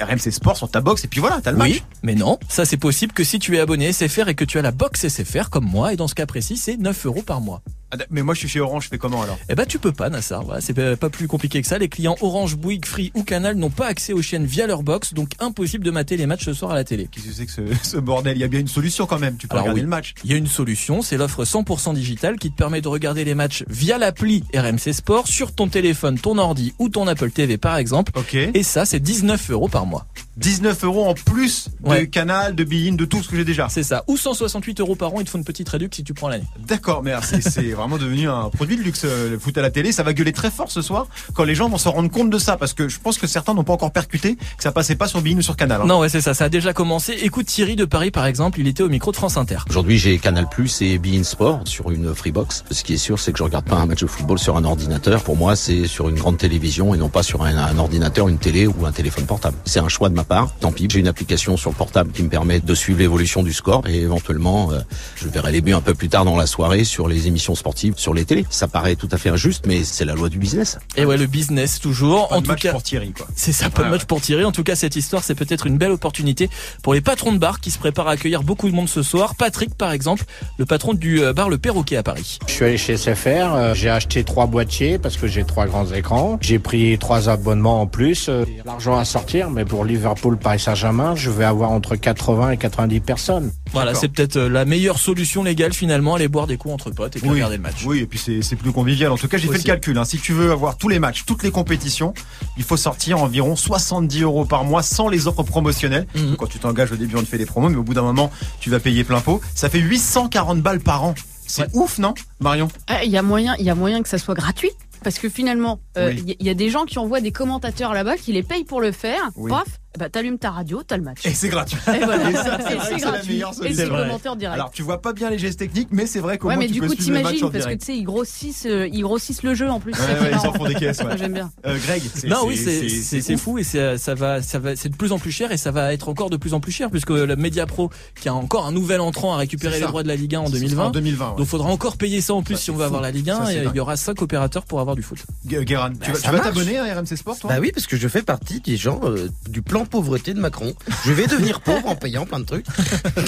[0.00, 1.70] RMC Sport sur ta box et puis voilà, t'as le match.
[1.70, 4.58] Oui, mais non, ça c'est possible que si tu es abonné SFR et que tu
[4.58, 7.40] as la box SFR comme moi, et dans ce cas précis, c'est 9 euros par
[7.40, 7.62] mois.
[7.92, 9.38] Ah, Mais moi, je suis chez Orange, je fais comment alors?
[9.50, 11.76] Eh ben tu peux pas Nassar, voilà, c'est pas plus compliqué que ça.
[11.76, 15.12] Les clients Orange, Bouygues, Free ou Canal n'ont pas accès aux chaînes via leur box,
[15.12, 17.08] donc impossible de mater les matchs ce soir à la télé.
[17.12, 18.36] Qu'est-ce que c'est que ce, ce bordel?
[18.36, 19.36] Il y a bien une solution quand même.
[19.36, 20.14] Tu peux Alors regarder oui, le match.
[20.24, 23.34] Il y a une solution, c'est l'offre 100% digitale qui te permet de regarder les
[23.34, 27.76] matchs via l'appli RMC Sport sur ton téléphone, ton ordi ou ton Apple TV par
[27.76, 28.12] exemple.
[28.16, 28.34] Ok.
[28.34, 30.06] Et ça, c'est 19 euros par mois.
[30.38, 32.04] 19 euros en plus de.
[32.04, 33.68] Canal, de Bein, de tout ce que j'ai déjà.
[33.68, 34.02] C'est ça.
[34.08, 36.46] Ou 168 euros par an, ils te font une petite réduction si tu prends l'année.
[36.66, 39.02] D'accord, mais c'est vraiment devenu un produit de luxe.
[39.04, 41.54] euh, Le foot à la télé, ça va gueuler très fort ce soir quand les
[41.54, 43.72] gens vont se rendre compte de ça, parce que je pense que certains n'ont pas
[43.72, 45.80] encore percuté que ça passait pas sur Bein ou sur Canal.
[45.82, 45.86] hein.
[45.86, 46.34] Non, ouais, c'est ça.
[46.34, 47.12] Ça a déjà commencé.
[47.22, 49.58] Écoute Thierry de Paris, par exemple, il était au micro de France Inter.
[49.68, 52.64] Aujourd'hui, j'ai Canal Plus et Bein Sport sur une Freebox.
[52.70, 54.64] Ce qui est sûr, c'est que je regarde pas un match de football sur un
[54.64, 55.22] ordinateur.
[55.22, 58.38] Pour moi, c'est sur une grande télévision et non pas sur un, un ordinateur, une
[58.38, 59.56] télé ou un téléphone portable.
[59.64, 60.54] C'est un choix de ma part.
[60.60, 60.88] Tant pis.
[60.90, 64.00] J'ai une application sur le portable qui me permet de suivre l'évolution du score et
[64.00, 64.80] éventuellement, euh,
[65.16, 67.71] je verrai les buts un peu plus tard dans la soirée sur les émissions sportives,
[67.96, 68.46] sur les télés.
[68.50, 70.78] Ça paraît tout à fait injuste, mais c'est la loi du business.
[70.96, 72.28] Et ouais, le business toujours.
[72.28, 73.26] Pas en de tout match cas, pour Thierry, quoi.
[73.34, 74.44] c'est ça, pas de Ouais, match pour Thierry.
[74.44, 76.48] En tout cas, cette histoire, c'est peut-être une belle opportunité
[76.82, 79.34] pour les patrons de bar qui se préparent à accueillir beaucoup de monde ce soir.
[79.34, 80.24] Patrick, par exemple,
[80.58, 82.38] le patron du euh, bar Le Perroquet à Paris.
[82.46, 85.86] Je suis allé chez SFR, euh, j'ai acheté trois boîtiers parce que j'ai trois grands
[85.92, 86.38] écrans.
[86.40, 88.28] J'ai pris trois abonnements en plus.
[88.28, 92.56] Euh, L'argent à sortir, mais pour Liverpool, Paris Saint-Germain, je vais avoir entre 80 et
[92.56, 93.52] 90 personnes.
[93.72, 97.16] Voilà, c'est peut-être euh, la meilleure solution légale finalement, aller boire des coups entre potes
[97.16, 97.84] et puis Oui, regarder le match.
[97.86, 99.10] oui, et puis c'est c'est plus convivial.
[99.12, 99.96] En tout cas, j'ai fait le calcul.
[99.98, 100.04] hein.
[100.04, 102.12] Si tu veux avoir tous les matchs, toutes les compétitions,
[102.56, 106.06] il faut sortir environ 70 euros par mois sans les offres promotionnelles.
[106.14, 106.26] Mhm.
[106.30, 108.02] Donc, Quand tu t'engages au début, on te fait des promos, mais au bout d'un
[108.02, 108.30] moment,
[108.60, 109.40] tu vas payer plein pot.
[109.54, 111.14] Ça fait 840 balles par an.
[111.46, 112.68] C'est ouf, non, Marion?
[112.88, 114.70] Ah, Il y a moyen, il y a moyen que ça soit gratuit.
[115.04, 116.36] Parce que finalement, euh, il Oui.
[116.38, 118.92] y, y a des gens qui envoient des commentateurs là-bas qui les payent pour le
[118.92, 119.30] faire.
[119.34, 119.50] Oui.
[119.50, 119.64] Paf,
[119.98, 121.24] bah t'allumes ta radio, t'as le match.
[121.26, 121.76] Et c'est gratuit.
[121.94, 122.30] Et voilà.
[122.30, 123.32] Et ça, c'est Et c'est gratuit.
[123.34, 124.54] meilleure Et c'est commentaire direct.
[124.54, 126.66] Alors, tu vois pas bien les gestes techniques, mais c'est vrai qu'au ouais, moins mais
[126.68, 128.66] tu du peux coup, suivre le match t'imagines en parce que tu sais, ils grossissent,
[128.66, 129.92] euh, ils grossissent le jeu en plus.
[129.92, 131.04] Ouais, ils en font des caisses, ouais.
[131.12, 131.50] Moi, J'aime bien.
[131.66, 134.96] Euh, Greg, c'est Non, oui, c'est- fou et c'est ça va ça va c'est de
[134.96, 137.10] plus en plus cher et ça va être encore de plus en plus cher puisque
[137.10, 140.16] le Media Pro qui a encore un nouvel entrant à récupérer les droits de la
[140.16, 140.84] Ligue 1 en Ce sera 2020.
[140.86, 141.30] En 2020.
[141.32, 141.36] ouais.
[141.38, 143.46] Donc faudra encore payer ça en plus si on veut avoir la Ligue Ça, 1
[143.46, 145.18] c'est et il y aura 5 opérateurs pour avoir du foot.
[145.46, 147.50] Gu- Guérin, tu vas, tu vas t'abonner à RMC Sport, toi?
[147.50, 150.72] Bah oui, parce que je fais partie des gens euh, du plan pauvreté de Macron.
[151.04, 152.66] Je vais devenir pauvre en payant plein de trucs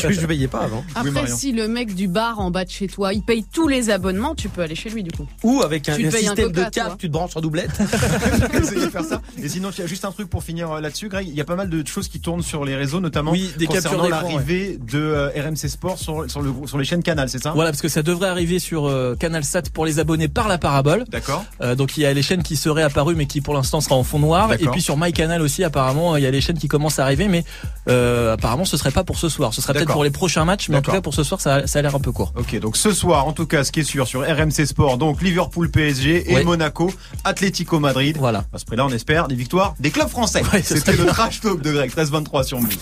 [0.00, 0.84] que je payais pas avant.
[0.94, 3.90] Après, si le mec du bar en bas de chez toi, il paye tous les
[3.90, 5.26] abonnements, tu peux aller chez lui du coup.
[5.42, 7.78] Ou avec un, un système coca, de câble, tu te branches en doublette.
[7.80, 9.20] de faire ça.
[9.42, 11.28] Et sinon, il y a juste un truc pour finir euh, là-dessus, Greg.
[11.28, 13.66] Il y a pas mal de choses qui tournent sur les réseaux, notamment Oui, des
[13.66, 17.52] concernant l'arrivée de euh, RMC Sport sur, sur, le, sur les chaînes Canal, c'est ça?
[17.52, 20.58] Voilà, parce que ça devrait arriver sur euh, Canal Sat pour les abonnés par la
[20.58, 21.04] parabole.
[21.08, 21.44] D'accord.
[21.60, 23.94] Euh, donc il y a les chaînes qui seraient apparues mais qui pour l'instant sera
[23.94, 24.52] en fond noir.
[24.54, 27.28] Et puis sur MyCanal aussi apparemment il y a les chaînes qui commencent à arriver
[27.28, 27.44] mais
[27.88, 29.52] euh, apparemment ce serait pas pour ce soir.
[29.52, 31.66] Ce sera peut-être pour les prochains matchs mais en tout cas pour ce soir ça,
[31.66, 32.32] ça a l'air un peu court.
[32.38, 35.22] Ok, donc ce soir, en tout cas, ce qui est sûr sur RMC Sport, donc
[35.22, 36.44] Liverpool PSG et.
[36.44, 36.92] Monaco,
[37.24, 38.16] Atlético Madrid.
[38.18, 38.44] Voilà.
[38.52, 40.42] À ce prix-là, on espère des victoires des clubs français.
[40.52, 42.76] Ouais, C'était le trash talk de Greg, 13-23 sur Move.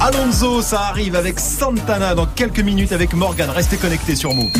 [0.00, 3.48] Alonso, ça arrive avec Santana dans quelques minutes avec Morgan.
[3.50, 4.52] Restez connectés sur Move.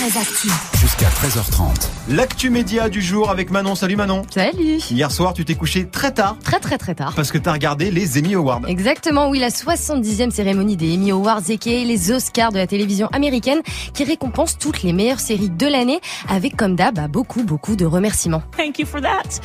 [0.00, 0.48] Move 13 très actu.
[0.80, 1.88] Jusqu'à 13h30.
[2.08, 3.74] L'actu média du jour avec Manon.
[3.74, 4.22] Salut Manon.
[4.32, 4.78] Salut.
[4.90, 7.12] Hier soir, tu t'es couché très tard Très très très tard.
[7.14, 8.62] parce que t'as regardé les Emmy Awards.
[8.66, 13.60] Exactement, oui, la 70e cérémonie des Emmy Awards et les Oscars de la télévision américaine
[13.92, 17.84] qui récompense toutes les meilleures séries de l'année avec comme d'hab bah, beaucoup beaucoup de
[17.84, 18.42] remerciements.
[18.56, 19.40] Thank you for that.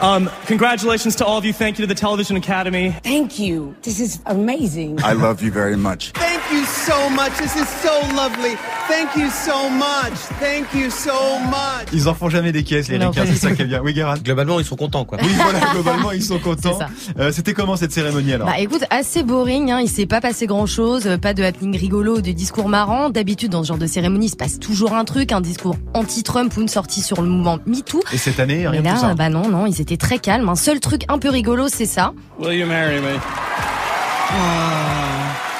[0.00, 1.52] Um, congratulations to all of you.
[1.52, 2.94] Thank you to the Television Academy.
[3.02, 3.74] Thank you.
[3.82, 4.98] This is amazing.
[5.04, 6.12] I love you very much.
[6.12, 7.32] Thank you so much.
[7.38, 8.56] This is so lovely.
[8.88, 9.95] Thank you so much.
[10.40, 11.12] Thank you so
[11.46, 11.88] much.
[11.92, 13.80] Ils en font jamais des caisses, les ricains, c'est ça qui est bien.
[13.82, 14.14] Oui, Guérin.
[14.22, 15.18] Globalement, ils sont contents, quoi.
[15.22, 16.78] Oui, voilà, globalement, ils sont contents.
[17.18, 20.46] Euh, C'était comment cette cérémonie alors Bah écoute, assez boring, hein, il s'est pas passé
[20.46, 23.10] grand chose, pas de happening rigolo, de discours marrant.
[23.10, 26.54] D'habitude, dans ce genre de cérémonie, il se passe toujours un truc, un discours anti-Trump
[26.56, 28.02] ou une sortie sur le mouvement MeToo.
[28.12, 29.14] Et cette année, rien Mais de tout là, ça.
[29.14, 30.48] bah non, non, ils étaient très calmes.
[30.48, 32.12] Un seul truc un peu rigolo, c'est ça.
[32.38, 33.16] Will you marry me?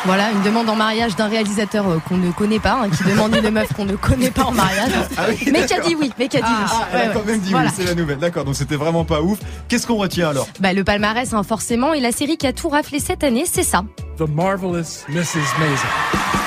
[0.07, 3.35] Voilà, une demande en mariage d'un réalisateur euh, qu'on ne connaît pas, hein, qui demande
[3.35, 4.93] une meuf qu'on ne connaît pas en mariage.
[5.17, 6.67] Ah oui, mais qui a dit oui, mais qui a dit oui.
[6.71, 7.15] Ah, elle Ouais, a ouais.
[7.15, 7.69] quand même dit Voilà.
[7.69, 8.19] oui, c'est la nouvelle.
[8.19, 9.39] D'accord, donc c'était vraiment pas ouf.
[9.69, 10.47] Qu'est-ce qu'on retient alors?
[10.61, 13.65] Bah, le palmarès, hein, forcément, et la série qui a tout raflé cette année, c'est
[13.65, 13.83] ça.
[14.19, 15.19] The marvelous Mrs.
[15.59, 16.46] Maisel.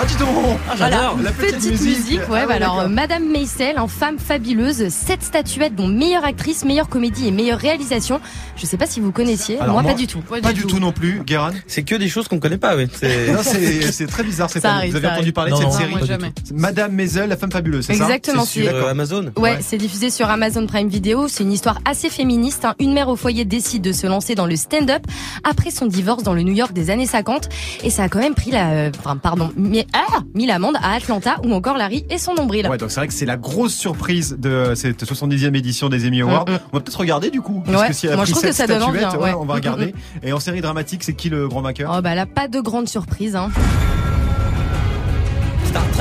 [0.00, 0.28] Ah, dis donc
[0.76, 2.20] Voilà, La petite, musique.
[2.30, 6.64] ouais, Ah bah alors, euh, Madame Maisel, en femme fabuleuse, sept statuettes, dont meilleure actrice,
[6.64, 8.20] meilleure comédie et meilleure réalisation.
[8.56, 10.20] Je sais pas si vous connaissiez, Alors, moi, moi, pas du tout.
[10.20, 11.50] Pas du tout non plus, Guérin.
[11.66, 12.86] C'est que des choses qu'on connaît pas, oui.
[12.92, 14.64] C'est- Non, c'est c'est très bizarre année.
[14.66, 15.32] arrive, Vous avez entendu arrive.
[15.32, 16.32] parler Non, de cette non, série pas jamais.
[16.54, 19.58] Madame Maisel, la femme fabuleuse, c'est ça Exactement, C'est c'est- sûr, Euh, Amazon Ouais, Ouais.
[19.60, 21.26] c'est diffusé sur Amazon Prime Video.
[21.28, 22.64] C'est une histoire assez féministe.
[22.64, 22.74] hein.
[22.78, 25.02] Une mère au foyer décide de se lancer dans le stand-up
[25.42, 27.48] après son divorce dans le New York des années 50.
[27.82, 29.50] Et ça a quand même pris la, euh, enfin, pardon,
[29.92, 32.66] ah, l'amende à Atlanta ou encore Larry et son nombril.
[32.68, 36.22] Ouais, donc c'est vrai que c'est la grosse surprise de cette 70e édition des Emmy
[36.22, 36.46] Awards.
[36.48, 36.58] Mm, mm.
[36.72, 37.62] On va peut-être regarder du coup.
[37.66, 39.34] Ouais, Parce que si moi, je trouve que ça donne envie, hein, ouais, ouais.
[39.34, 39.94] on va Mm, regarder.
[40.22, 41.92] Et en série dramatique, c'est qui le grand vainqueur?
[41.96, 43.36] Oh bah là, pas de grande surprise.
[43.36, 43.50] Hein.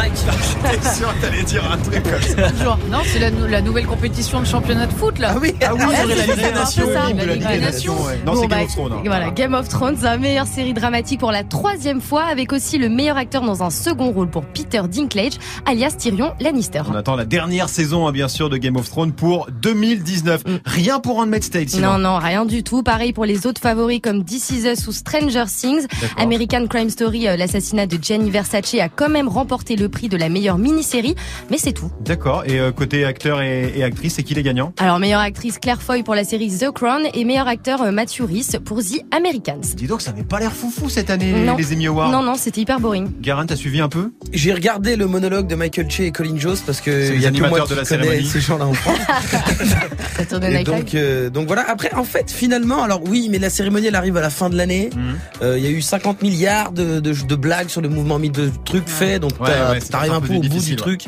[0.01, 3.61] T'es sûr que t'allais dire un truc comme ça Genre, non, c'est la, nou- la
[3.61, 5.31] nouvelle compétition de championnat de foot là.
[5.33, 6.85] Ah oui, Ah oui, Ah, c'est c'est la Ligue des Nations.
[6.87, 7.95] oui, la Ligue des Nations.
[8.25, 8.91] Non, Bon, c'est Game bah, of Thrones.
[8.93, 9.01] hein.
[9.05, 12.89] Voilà, Game of Thrones, la meilleure série dramatique pour la troisième fois, avec aussi le
[12.89, 15.33] meilleur acteur dans un second rôle pour Peter Dinklage,
[15.65, 16.81] alias Tyrion Lannister.
[16.91, 20.43] On attend la dernière saison, hein, bien sûr, de Game of Thrones pour 2019.
[20.65, 21.97] Rien pour Handmaid's State, sinon.
[21.97, 22.01] Mm.
[22.01, 22.83] Non, non, rien du tout.
[22.83, 25.87] Pareil pour les autres favoris comme This Is Us ou Stranger Things.
[26.17, 30.17] American Crime Story, euh, l'assassinat de Gianni Versace a quand même remporté le prix de
[30.17, 31.15] la meilleure mini-série,
[31.51, 31.91] mais c'est tout.
[32.01, 32.43] D'accord.
[32.45, 34.73] Et euh, côté acteur et, et actrice, c'est qui les gagnants?
[34.79, 38.21] Alors, meilleure actrice Claire Foy pour la série The Crown et meilleur acteur euh, Matthew
[38.27, 39.61] Rhys pour The Americans.
[39.75, 41.55] Dis donc, ça n'avait pas l'air foufou cette année, Non.
[41.57, 42.11] les Emmy Awards.
[42.11, 43.07] Non, non, c'était hyper boring.
[43.21, 44.11] Garin, t'as suivi un peu?
[44.33, 47.21] J'ai regardé le monologue de Michael Che et Colin Jost parce que C'est les il
[47.21, 48.27] y a que moi animateurs qui de la connais cérémonie.
[48.27, 48.97] ces gens-là en France.
[50.17, 51.65] Ça tourne de Et Night donc, euh, donc voilà.
[51.69, 54.55] Après, en fait, finalement, alors oui, mais la cérémonie, elle arrive à la fin de
[54.55, 54.89] l'année.
[54.95, 55.15] Mhm.
[55.43, 58.29] Euh, Il y a eu 50 milliards de, de, de blagues sur le mouvement mis
[58.29, 60.75] de trucs faits, donc Ouais, t'as- ouais, t'arrives un peu au bout du ouais.
[60.75, 61.05] truc.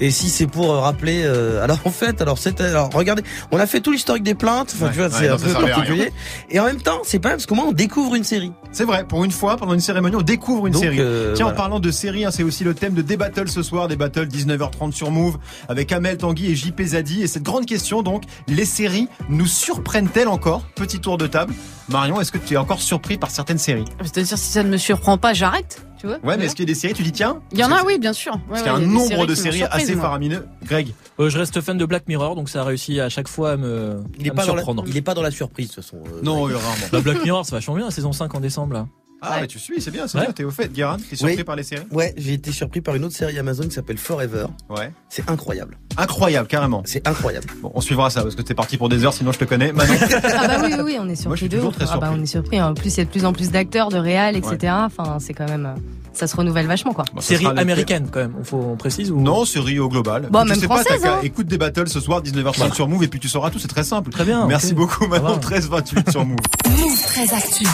[0.00, 3.58] Et si c'est pour euh, rappeler, euh, alors en fait, alors c'était, alors regardez, on
[3.58, 4.72] a fait tout l'historique des plaintes.
[4.74, 6.12] Enfin, Ouais, tu vois, c'est un peu particulier.
[6.50, 8.52] Et en même temps, c'est pas parce que moi, on découvre une série.
[8.72, 10.98] C'est vrai, pour une fois, pendant une cérémonie, on découvre une Donc, série.
[11.00, 13.62] euh, Tiens, en parlant de série, hein, c'est aussi le thème de des battles ce
[13.62, 17.22] soir, des battles 19h30 sur Move, avec Amel Tanguy et JP Zadi.
[17.22, 20.62] Et cette grande question, donc, les séries nous surprennent-elles encore?
[20.74, 21.52] Petit tour de table.
[21.90, 23.84] Marion, est-ce que tu es encore surpris par certaines séries?
[24.02, 25.84] C'est-à-dire, si ça ne me surprend pas, j'arrête.
[25.98, 27.64] Tu vois Ouais, mais est-ce qu'il y a des séries, tu dis tiens Il y
[27.64, 28.32] en a, oui, bien sûr.
[28.34, 30.04] Ouais, Parce qu'il ouais, y a un il nombre de séries assez moi.
[30.04, 30.46] faramineux.
[30.64, 33.52] Greg Euh, je reste fan de Black Mirror, donc ça a réussi à chaque fois
[33.52, 34.84] à me, Il est à me pas dans la, surprendre.
[34.86, 35.98] il est pas dans la surprise, de toute façon.
[36.06, 36.86] euh, Non, oui, rarement.
[36.92, 38.86] Bah, Black Mirror, c'est vachement bien, la saison 5 en décembre là.
[39.22, 39.40] Ah, Ouais.
[39.42, 40.24] bah tu suis, c'est bien, c'est Ouais.
[40.24, 40.72] bien, t'es au fait.
[40.72, 41.44] Guérin, t'es surpris Oui.
[41.44, 44.46] par les séries Ouais, j'ai été surpris par une autre série Amazon qui s'appelle Forever.
[44.70, 44.92] Ouais.
[45.08, 45.76] C'est incroyable.
[45.96, 46.82] Incroyable, carrément.
[46.86, 47.46] C'est incroyable.
[47.60, 49.72] Bon, on suivra ça, parce que t'es parti pour des heures, sinon je te connais.
[49.72, 49.92] Manon
[50.24, 51.76] Ah bah oui, oui, oui, on est Moi, je surpris suis de toujours ouf.
[51.76, 52.60] très Ah bah on est surpris.
[52.62, 54.72] En plus, il y a de plus en plus d'acteurs, de réals, etc.
[54.86, 55.80] Enfin, c'est quand même, euh,
[56.14, 57.04] ça se renouvelle vachement, quoi.
[57.14, 59.20] Bon, Série américaine quand même, on, faut, on précise ou...
[59.20, 60.28] Non, série au global.
[60.30, 61.20] Bon, même sais pas, française, qu'à- hein.
[61.22, 63.84] écoute des battles ce soir, 19h30 sur Move, et puis tu sauras tout, c'est très
[63.84, 64.10] simple.
[64.10, 64.46] Très bien.
[64.46, 65.38] Merci beaucoup, Manon, va.
[65.38, 66.38] 13-28 sur Move.
[66.70, 67.66] Move très actu.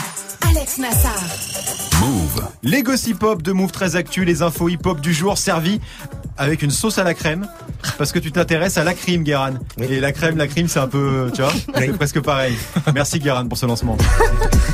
[0.67, 1.23] Alex Nassar.
[2.01, 2.45] Move.
[2.61, 5.79] Les gossip hop de Move très actu, les infos hip hop du jour servis
[6.37, 7.47] avec une sauce à la crème.
[7.97, 9.53] Parce que tu t'intéresses à la crime, Guéran.
[9.77, 9.87] Oui.
[9.89, 12.55] Et la crème, la crime, c'est un peu, tu vois, c'est presque pareil.
[12.93, 13.97] Merci, Guéran, pour ce lancement.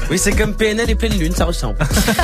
[0.10, 1.78] Oui, c'est comme PNL et pleine lune, ça ressemble.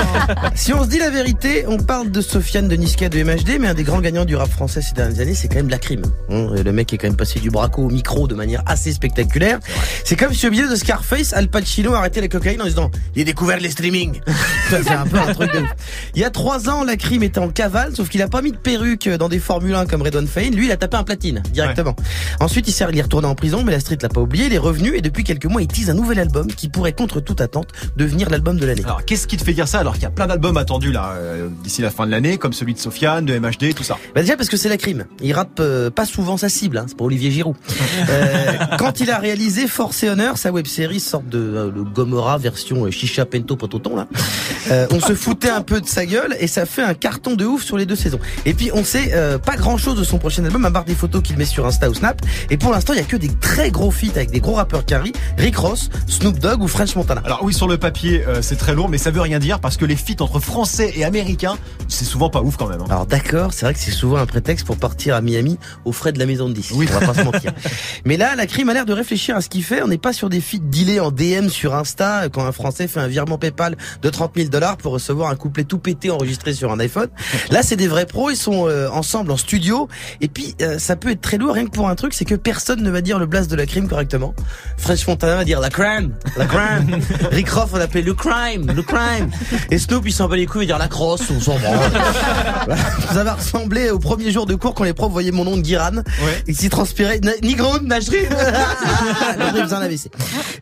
[0.56, 3.68] si on se dit la vérité, on parle de Sofiane de Niska de MHD, mais
[3.68, 6.04] un des grands gagnants du rap français ces dernières années, c'est quand même la crime.
[6.30, 9.60] Hein, Le mec est quand même passé du braco au micro de manière assez spectaculaire.
[10.04, 13.22] C'est comme si au milieu de Scarface, Al Pacino arrêtait la cocaïne en disant il
[13.22, 14.20] a découvert les streamings.
[14.70, 15.64] C'est un peu un truc de.
[16.16, 18.52] Il y a trois ans, la crime était en cavale, sauf qu'il a pas mis
[18.52, 21.04] de perruque dans dans des Formule 1 comme Redon Fane, lui il a tapé un
[21.04, 21.96] platine directement.
[22.40, 24.96] Ensuite il s'est retourné en prison, mais la street l'a pas oublié, il est revenu
[24.96, 28.30] et depuis quelques mois il tease un nouvel album qui pourrait contre toute attente devenir
[28.30, 28.82] l'album de l'année.
[28.84, 31.14] Alors qu'est-ce qui te fait dire ça alors qu'il y a plein d'albums attendus là
[31.16, 33.98] euh, d'ici la fin de l'année, comme celui de Sofiane, de MHD, tout ça?
[34.16, 35.06] Bah déjà parce que c'est la crime.
[35.22, 36.86] Il rate euh, pas souvent sa cible, hein.
[36.88, 37.56] c'est pas Olivier Giroud.
[38.10, 42.38] Euh, quand il a réalisé Force et Honneur, sa web série sorte de le Gomorrah
[42.38, 44.08] version Chicha Pento Pototon là.
[44.92, 47.64] On se foutait un peu de sa gueule et ça fait un carton de ouf
[47.64, 48.20] sur les deux saisons.
[48.46, 50.96] Et puis on sait euh, pas grand chose de son prochain album à part des
[50.96, 52.22] photos qu'il met sur Insta ou Snap.
[52.50, 54.86] Et pour l'instant il y a que des très gros feats avec des gros rappeurs
[54.86, 57.22] carry, Rick Ross, Snoop Dogg ou French Montana.
[57.26, 59.78] Alors oui, sur le papier, euh, c'est très lourd, mais ça veut rien dire parce
[59.78, 62.82] que les feats entre Français et Américains, c'est souvent pas ouf quand même.
[62.82, 62.86] hein.
[62.90, 66.12] Alors d'accord, c'est vrai que c'est souvent un prétexte pour partir à Miami aux frais
[66.14, 66.72] de la maison de 10.
[66.76, 66.88] Oui.
[66.90, 67.52] On va pas se mentir.
[68.06, 69.82] Mais là, la crime a l'air de réfléchir à ce qu'il fait.
[69.82, 73.00] On n'est pas sur des feats dealés en DM sur Insta quand un Français fait
[73.00, 76.72] un virement PayPal de 30 000 dollars pour recevoir un couplet tout pété enregistré sur
[76.72, 77.10] un iPhone.
[77.52, 78.30] Là, c'est des vrais pros.
[78.30, 79.88] Ils sont euh, ensemble en studio.
[80.22, 82.36] Et puis, euh, ça peut être très lourd rien que pour un truc, c'est que
[82.36, 84.34] personne ne va dire le blast de la crime correctement.
[84.78, 87.00] French Montana va dire la crime, la crime.
[87.32, 89.30] Rick Ross va l'appeler le crime, le crime.
[89.72, 91.80] Et Snoop, il s'en bat les couilles, il va dire la crosse, on s'en branle.
[93.14, 95.62] Ça va ressembler au premier jour de cours quand les profs voyaient mon nom de
[95.62, 96.04] Guiran
[96.48, 98.18] et s'y transpirait Na- Nigron, Najri.
[99.40, 100.10] L'autre, il faisait un AVC.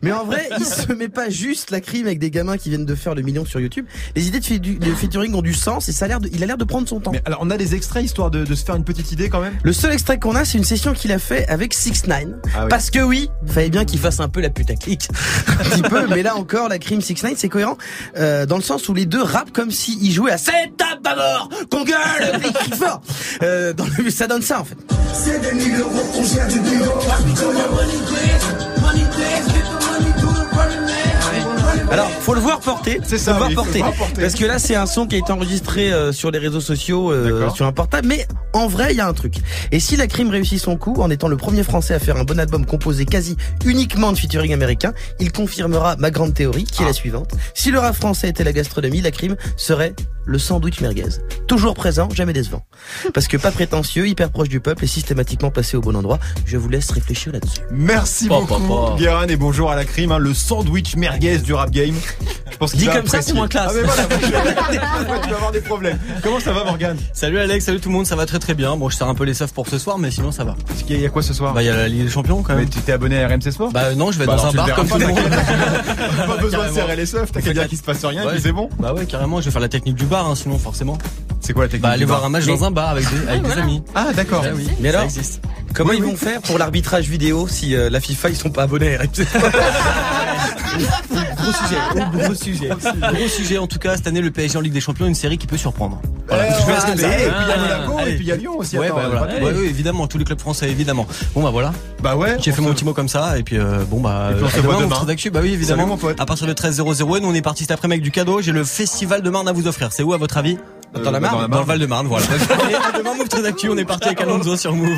[0.02, 2.86] Mais en vrai, il se met pas juste la crime avec des gamins qui viennent
[2.86, 3.86] de faire le million sur YouTube.
[4.16, 6.56] Les idées de, featuring ont du sens et ça a l'air de, il a l'air
[6.56, 7.12] de prendre son temps.
[7.12, 9.40] Mais alors on a des extraits histoire de, de se faire une petite idée quand
[9.40, 9.54] même?
[9.62, 12.18] Le seul extrait qu'on a, c'est une session qu'il a fait avec 6 9
[12.54, 12.66] Ah oui.
[12.68, 15.08] Parce que oui, fallait bien qu'il fasse un peu la putaclic.
[15.48, 17.76] un petit peu, mais là encore, la crime 6 9 c'est cohérent,
[18.16, 21.16] euh, dans le sens où les deux rappent comme s'ils jouaient à 7 tape à
[21.16, 23.00] mort, qu'on gueule, et crie fort.
[23.42, 24.76] Euh, dans le, ça donne ça, en fait.
[25.12, 26.98] C'est des mille euros qu'on gère du bureau.
[31.90, 33.00] Alors, faut le voir porter.
[33.02, 33.78] C'est ça, Faut le voir faut porter.
[33.78, 34.20] le voir porter.
[34.20, 37.10] Parce que là, c'est un son qui a été enregistré euh, sur les réseaux sociaux,
[37.10, 38.06] euh, sur un portable.
[38.06, 39.36] Mais en vrai, il y a un truc.
[39.72, 42.24] Et si la crime réussit son coup, en étant le premier Français à faire un
[42.24, 46.84] bon album composé quasi uniquement de featuring américain, il confirmera ma grande théorie, qui est
[46.84, 46.88] Ah.
[46.88, 47.30] la suivante.
[47.54, 49.94] Si le rap français était la gastronomie, la crime serait
[50.26, 51.04] le sandwich merguez.
[51.46, 52.62] Toujours présent, jamais décevant.
[53.14, 56.18] Parce que pas prétentieux, hyper proche du peuple et systématiquement placé au bon endroit.
[56.44, 57.60] Je vous laisse réfléchir là-dessus.
[57.70, 58.96] Merci Pa, beaucoup, pa, pa.
[58.98, 61.94] Guérin, et bonjour à la crime, hein, le sandwich merguez du rap game.
[62.50, 63.72] Je pense qu'il Dit comme ça, c'est moins classe.
[63.72, 64.02] Ah, mais voilà,
[65.06, 65.98] moi, tu vas avoir des problèmes.
[66.22, 66.96] Comment ça va, Morgane?
[67.12, 68.76] Salut Alex, salut tout le monde, ça va très très bien.
[68.76, 70.56] Bon, je sers un peu les seufs pour ce soir, mais sinon ça va.
[70.88, 71.54] Il y a quoi ce soir?
[71.54, 72.70] Bah, il y a la Ligue des Champions quand Mais même.
[72.70, 73.70] tu t'es abonné à RMC Sport?
[73.72, 75.20] Bah, non, je vais Bah, dans alors un bar comme tout le pas, monde.
[76.26, 78.34] Pas besoin de serrer les seufs, t'as qu'à dire qu'il se passe rien, Ouais.
[78.42, 78.68] c'est bon.
[78.78, 80.98] Bah ouais, carrément, je vais faire la technique du bar, hein, sinon forcément.
[81.40, 83.04] C'est quoi la technique Bah, aller du voir bar un match dans un bar avec
[83.08, 83.82] des, avec des amis.
[83.94, 84.42] Ah, d'accord.
[84.44, 85.04] Ah oui, Mais alors.
[85.74, 86.10] Comment Oui, ils oui.
[86.10, 89.26] vont faire pour l'arbitrage vidéo si euh, la FIFA ils sont pas abonnés à RMC
[91.40, 92.68] Gros sujet, gros sujet.
[93.14, 95.38] Gros sujet en tout cas, cette année le PSG en Ligue des Champions, une série
[95.38, 96.00] qui peut surprendre.
[96.26, 96.46] Voilà.
[96.48, 96.90] Eh, ça.
[96.90, 98.12] et puis il y a Ah, Monaco, allez.
[98.12, 98.78] et puis il y a Lyon aussi.
[98.78, 99.44] Ouais, attends, bah, voilà.
[99.44, 101.06] Ouais, évidemment, tous les clubs français, évidemment.
[101.34, 101.72] Bon bah voilà.
[102.02, 102.36] Bah ouais.
[102.40, 104.30] J'ai fait mon petit mot comme ça, et puis euh, bon bah.
[104.32, 104.96] Et puis on se demain, demain.
[104.98, 105.30] Move d'actu.
[105.30, 105.82] Bah oui, évidemment.
[105.82, 106.20] Salut, mon pote.
[106.20, 108.40] À partir de 13 00 et nous on est parti cet après-midi avec du cadeau.
[108.42, 109.92] J'ai le festival de Marne à vous offrir.
[109.92, 110.58] C'est où à votre avis?
[111.04, 112.24] Dans la Marne Dans le Val de Marne, voilà.
[112.70, 114.96] et à demain Move d'actu, on est parti avec Alonso sur Move.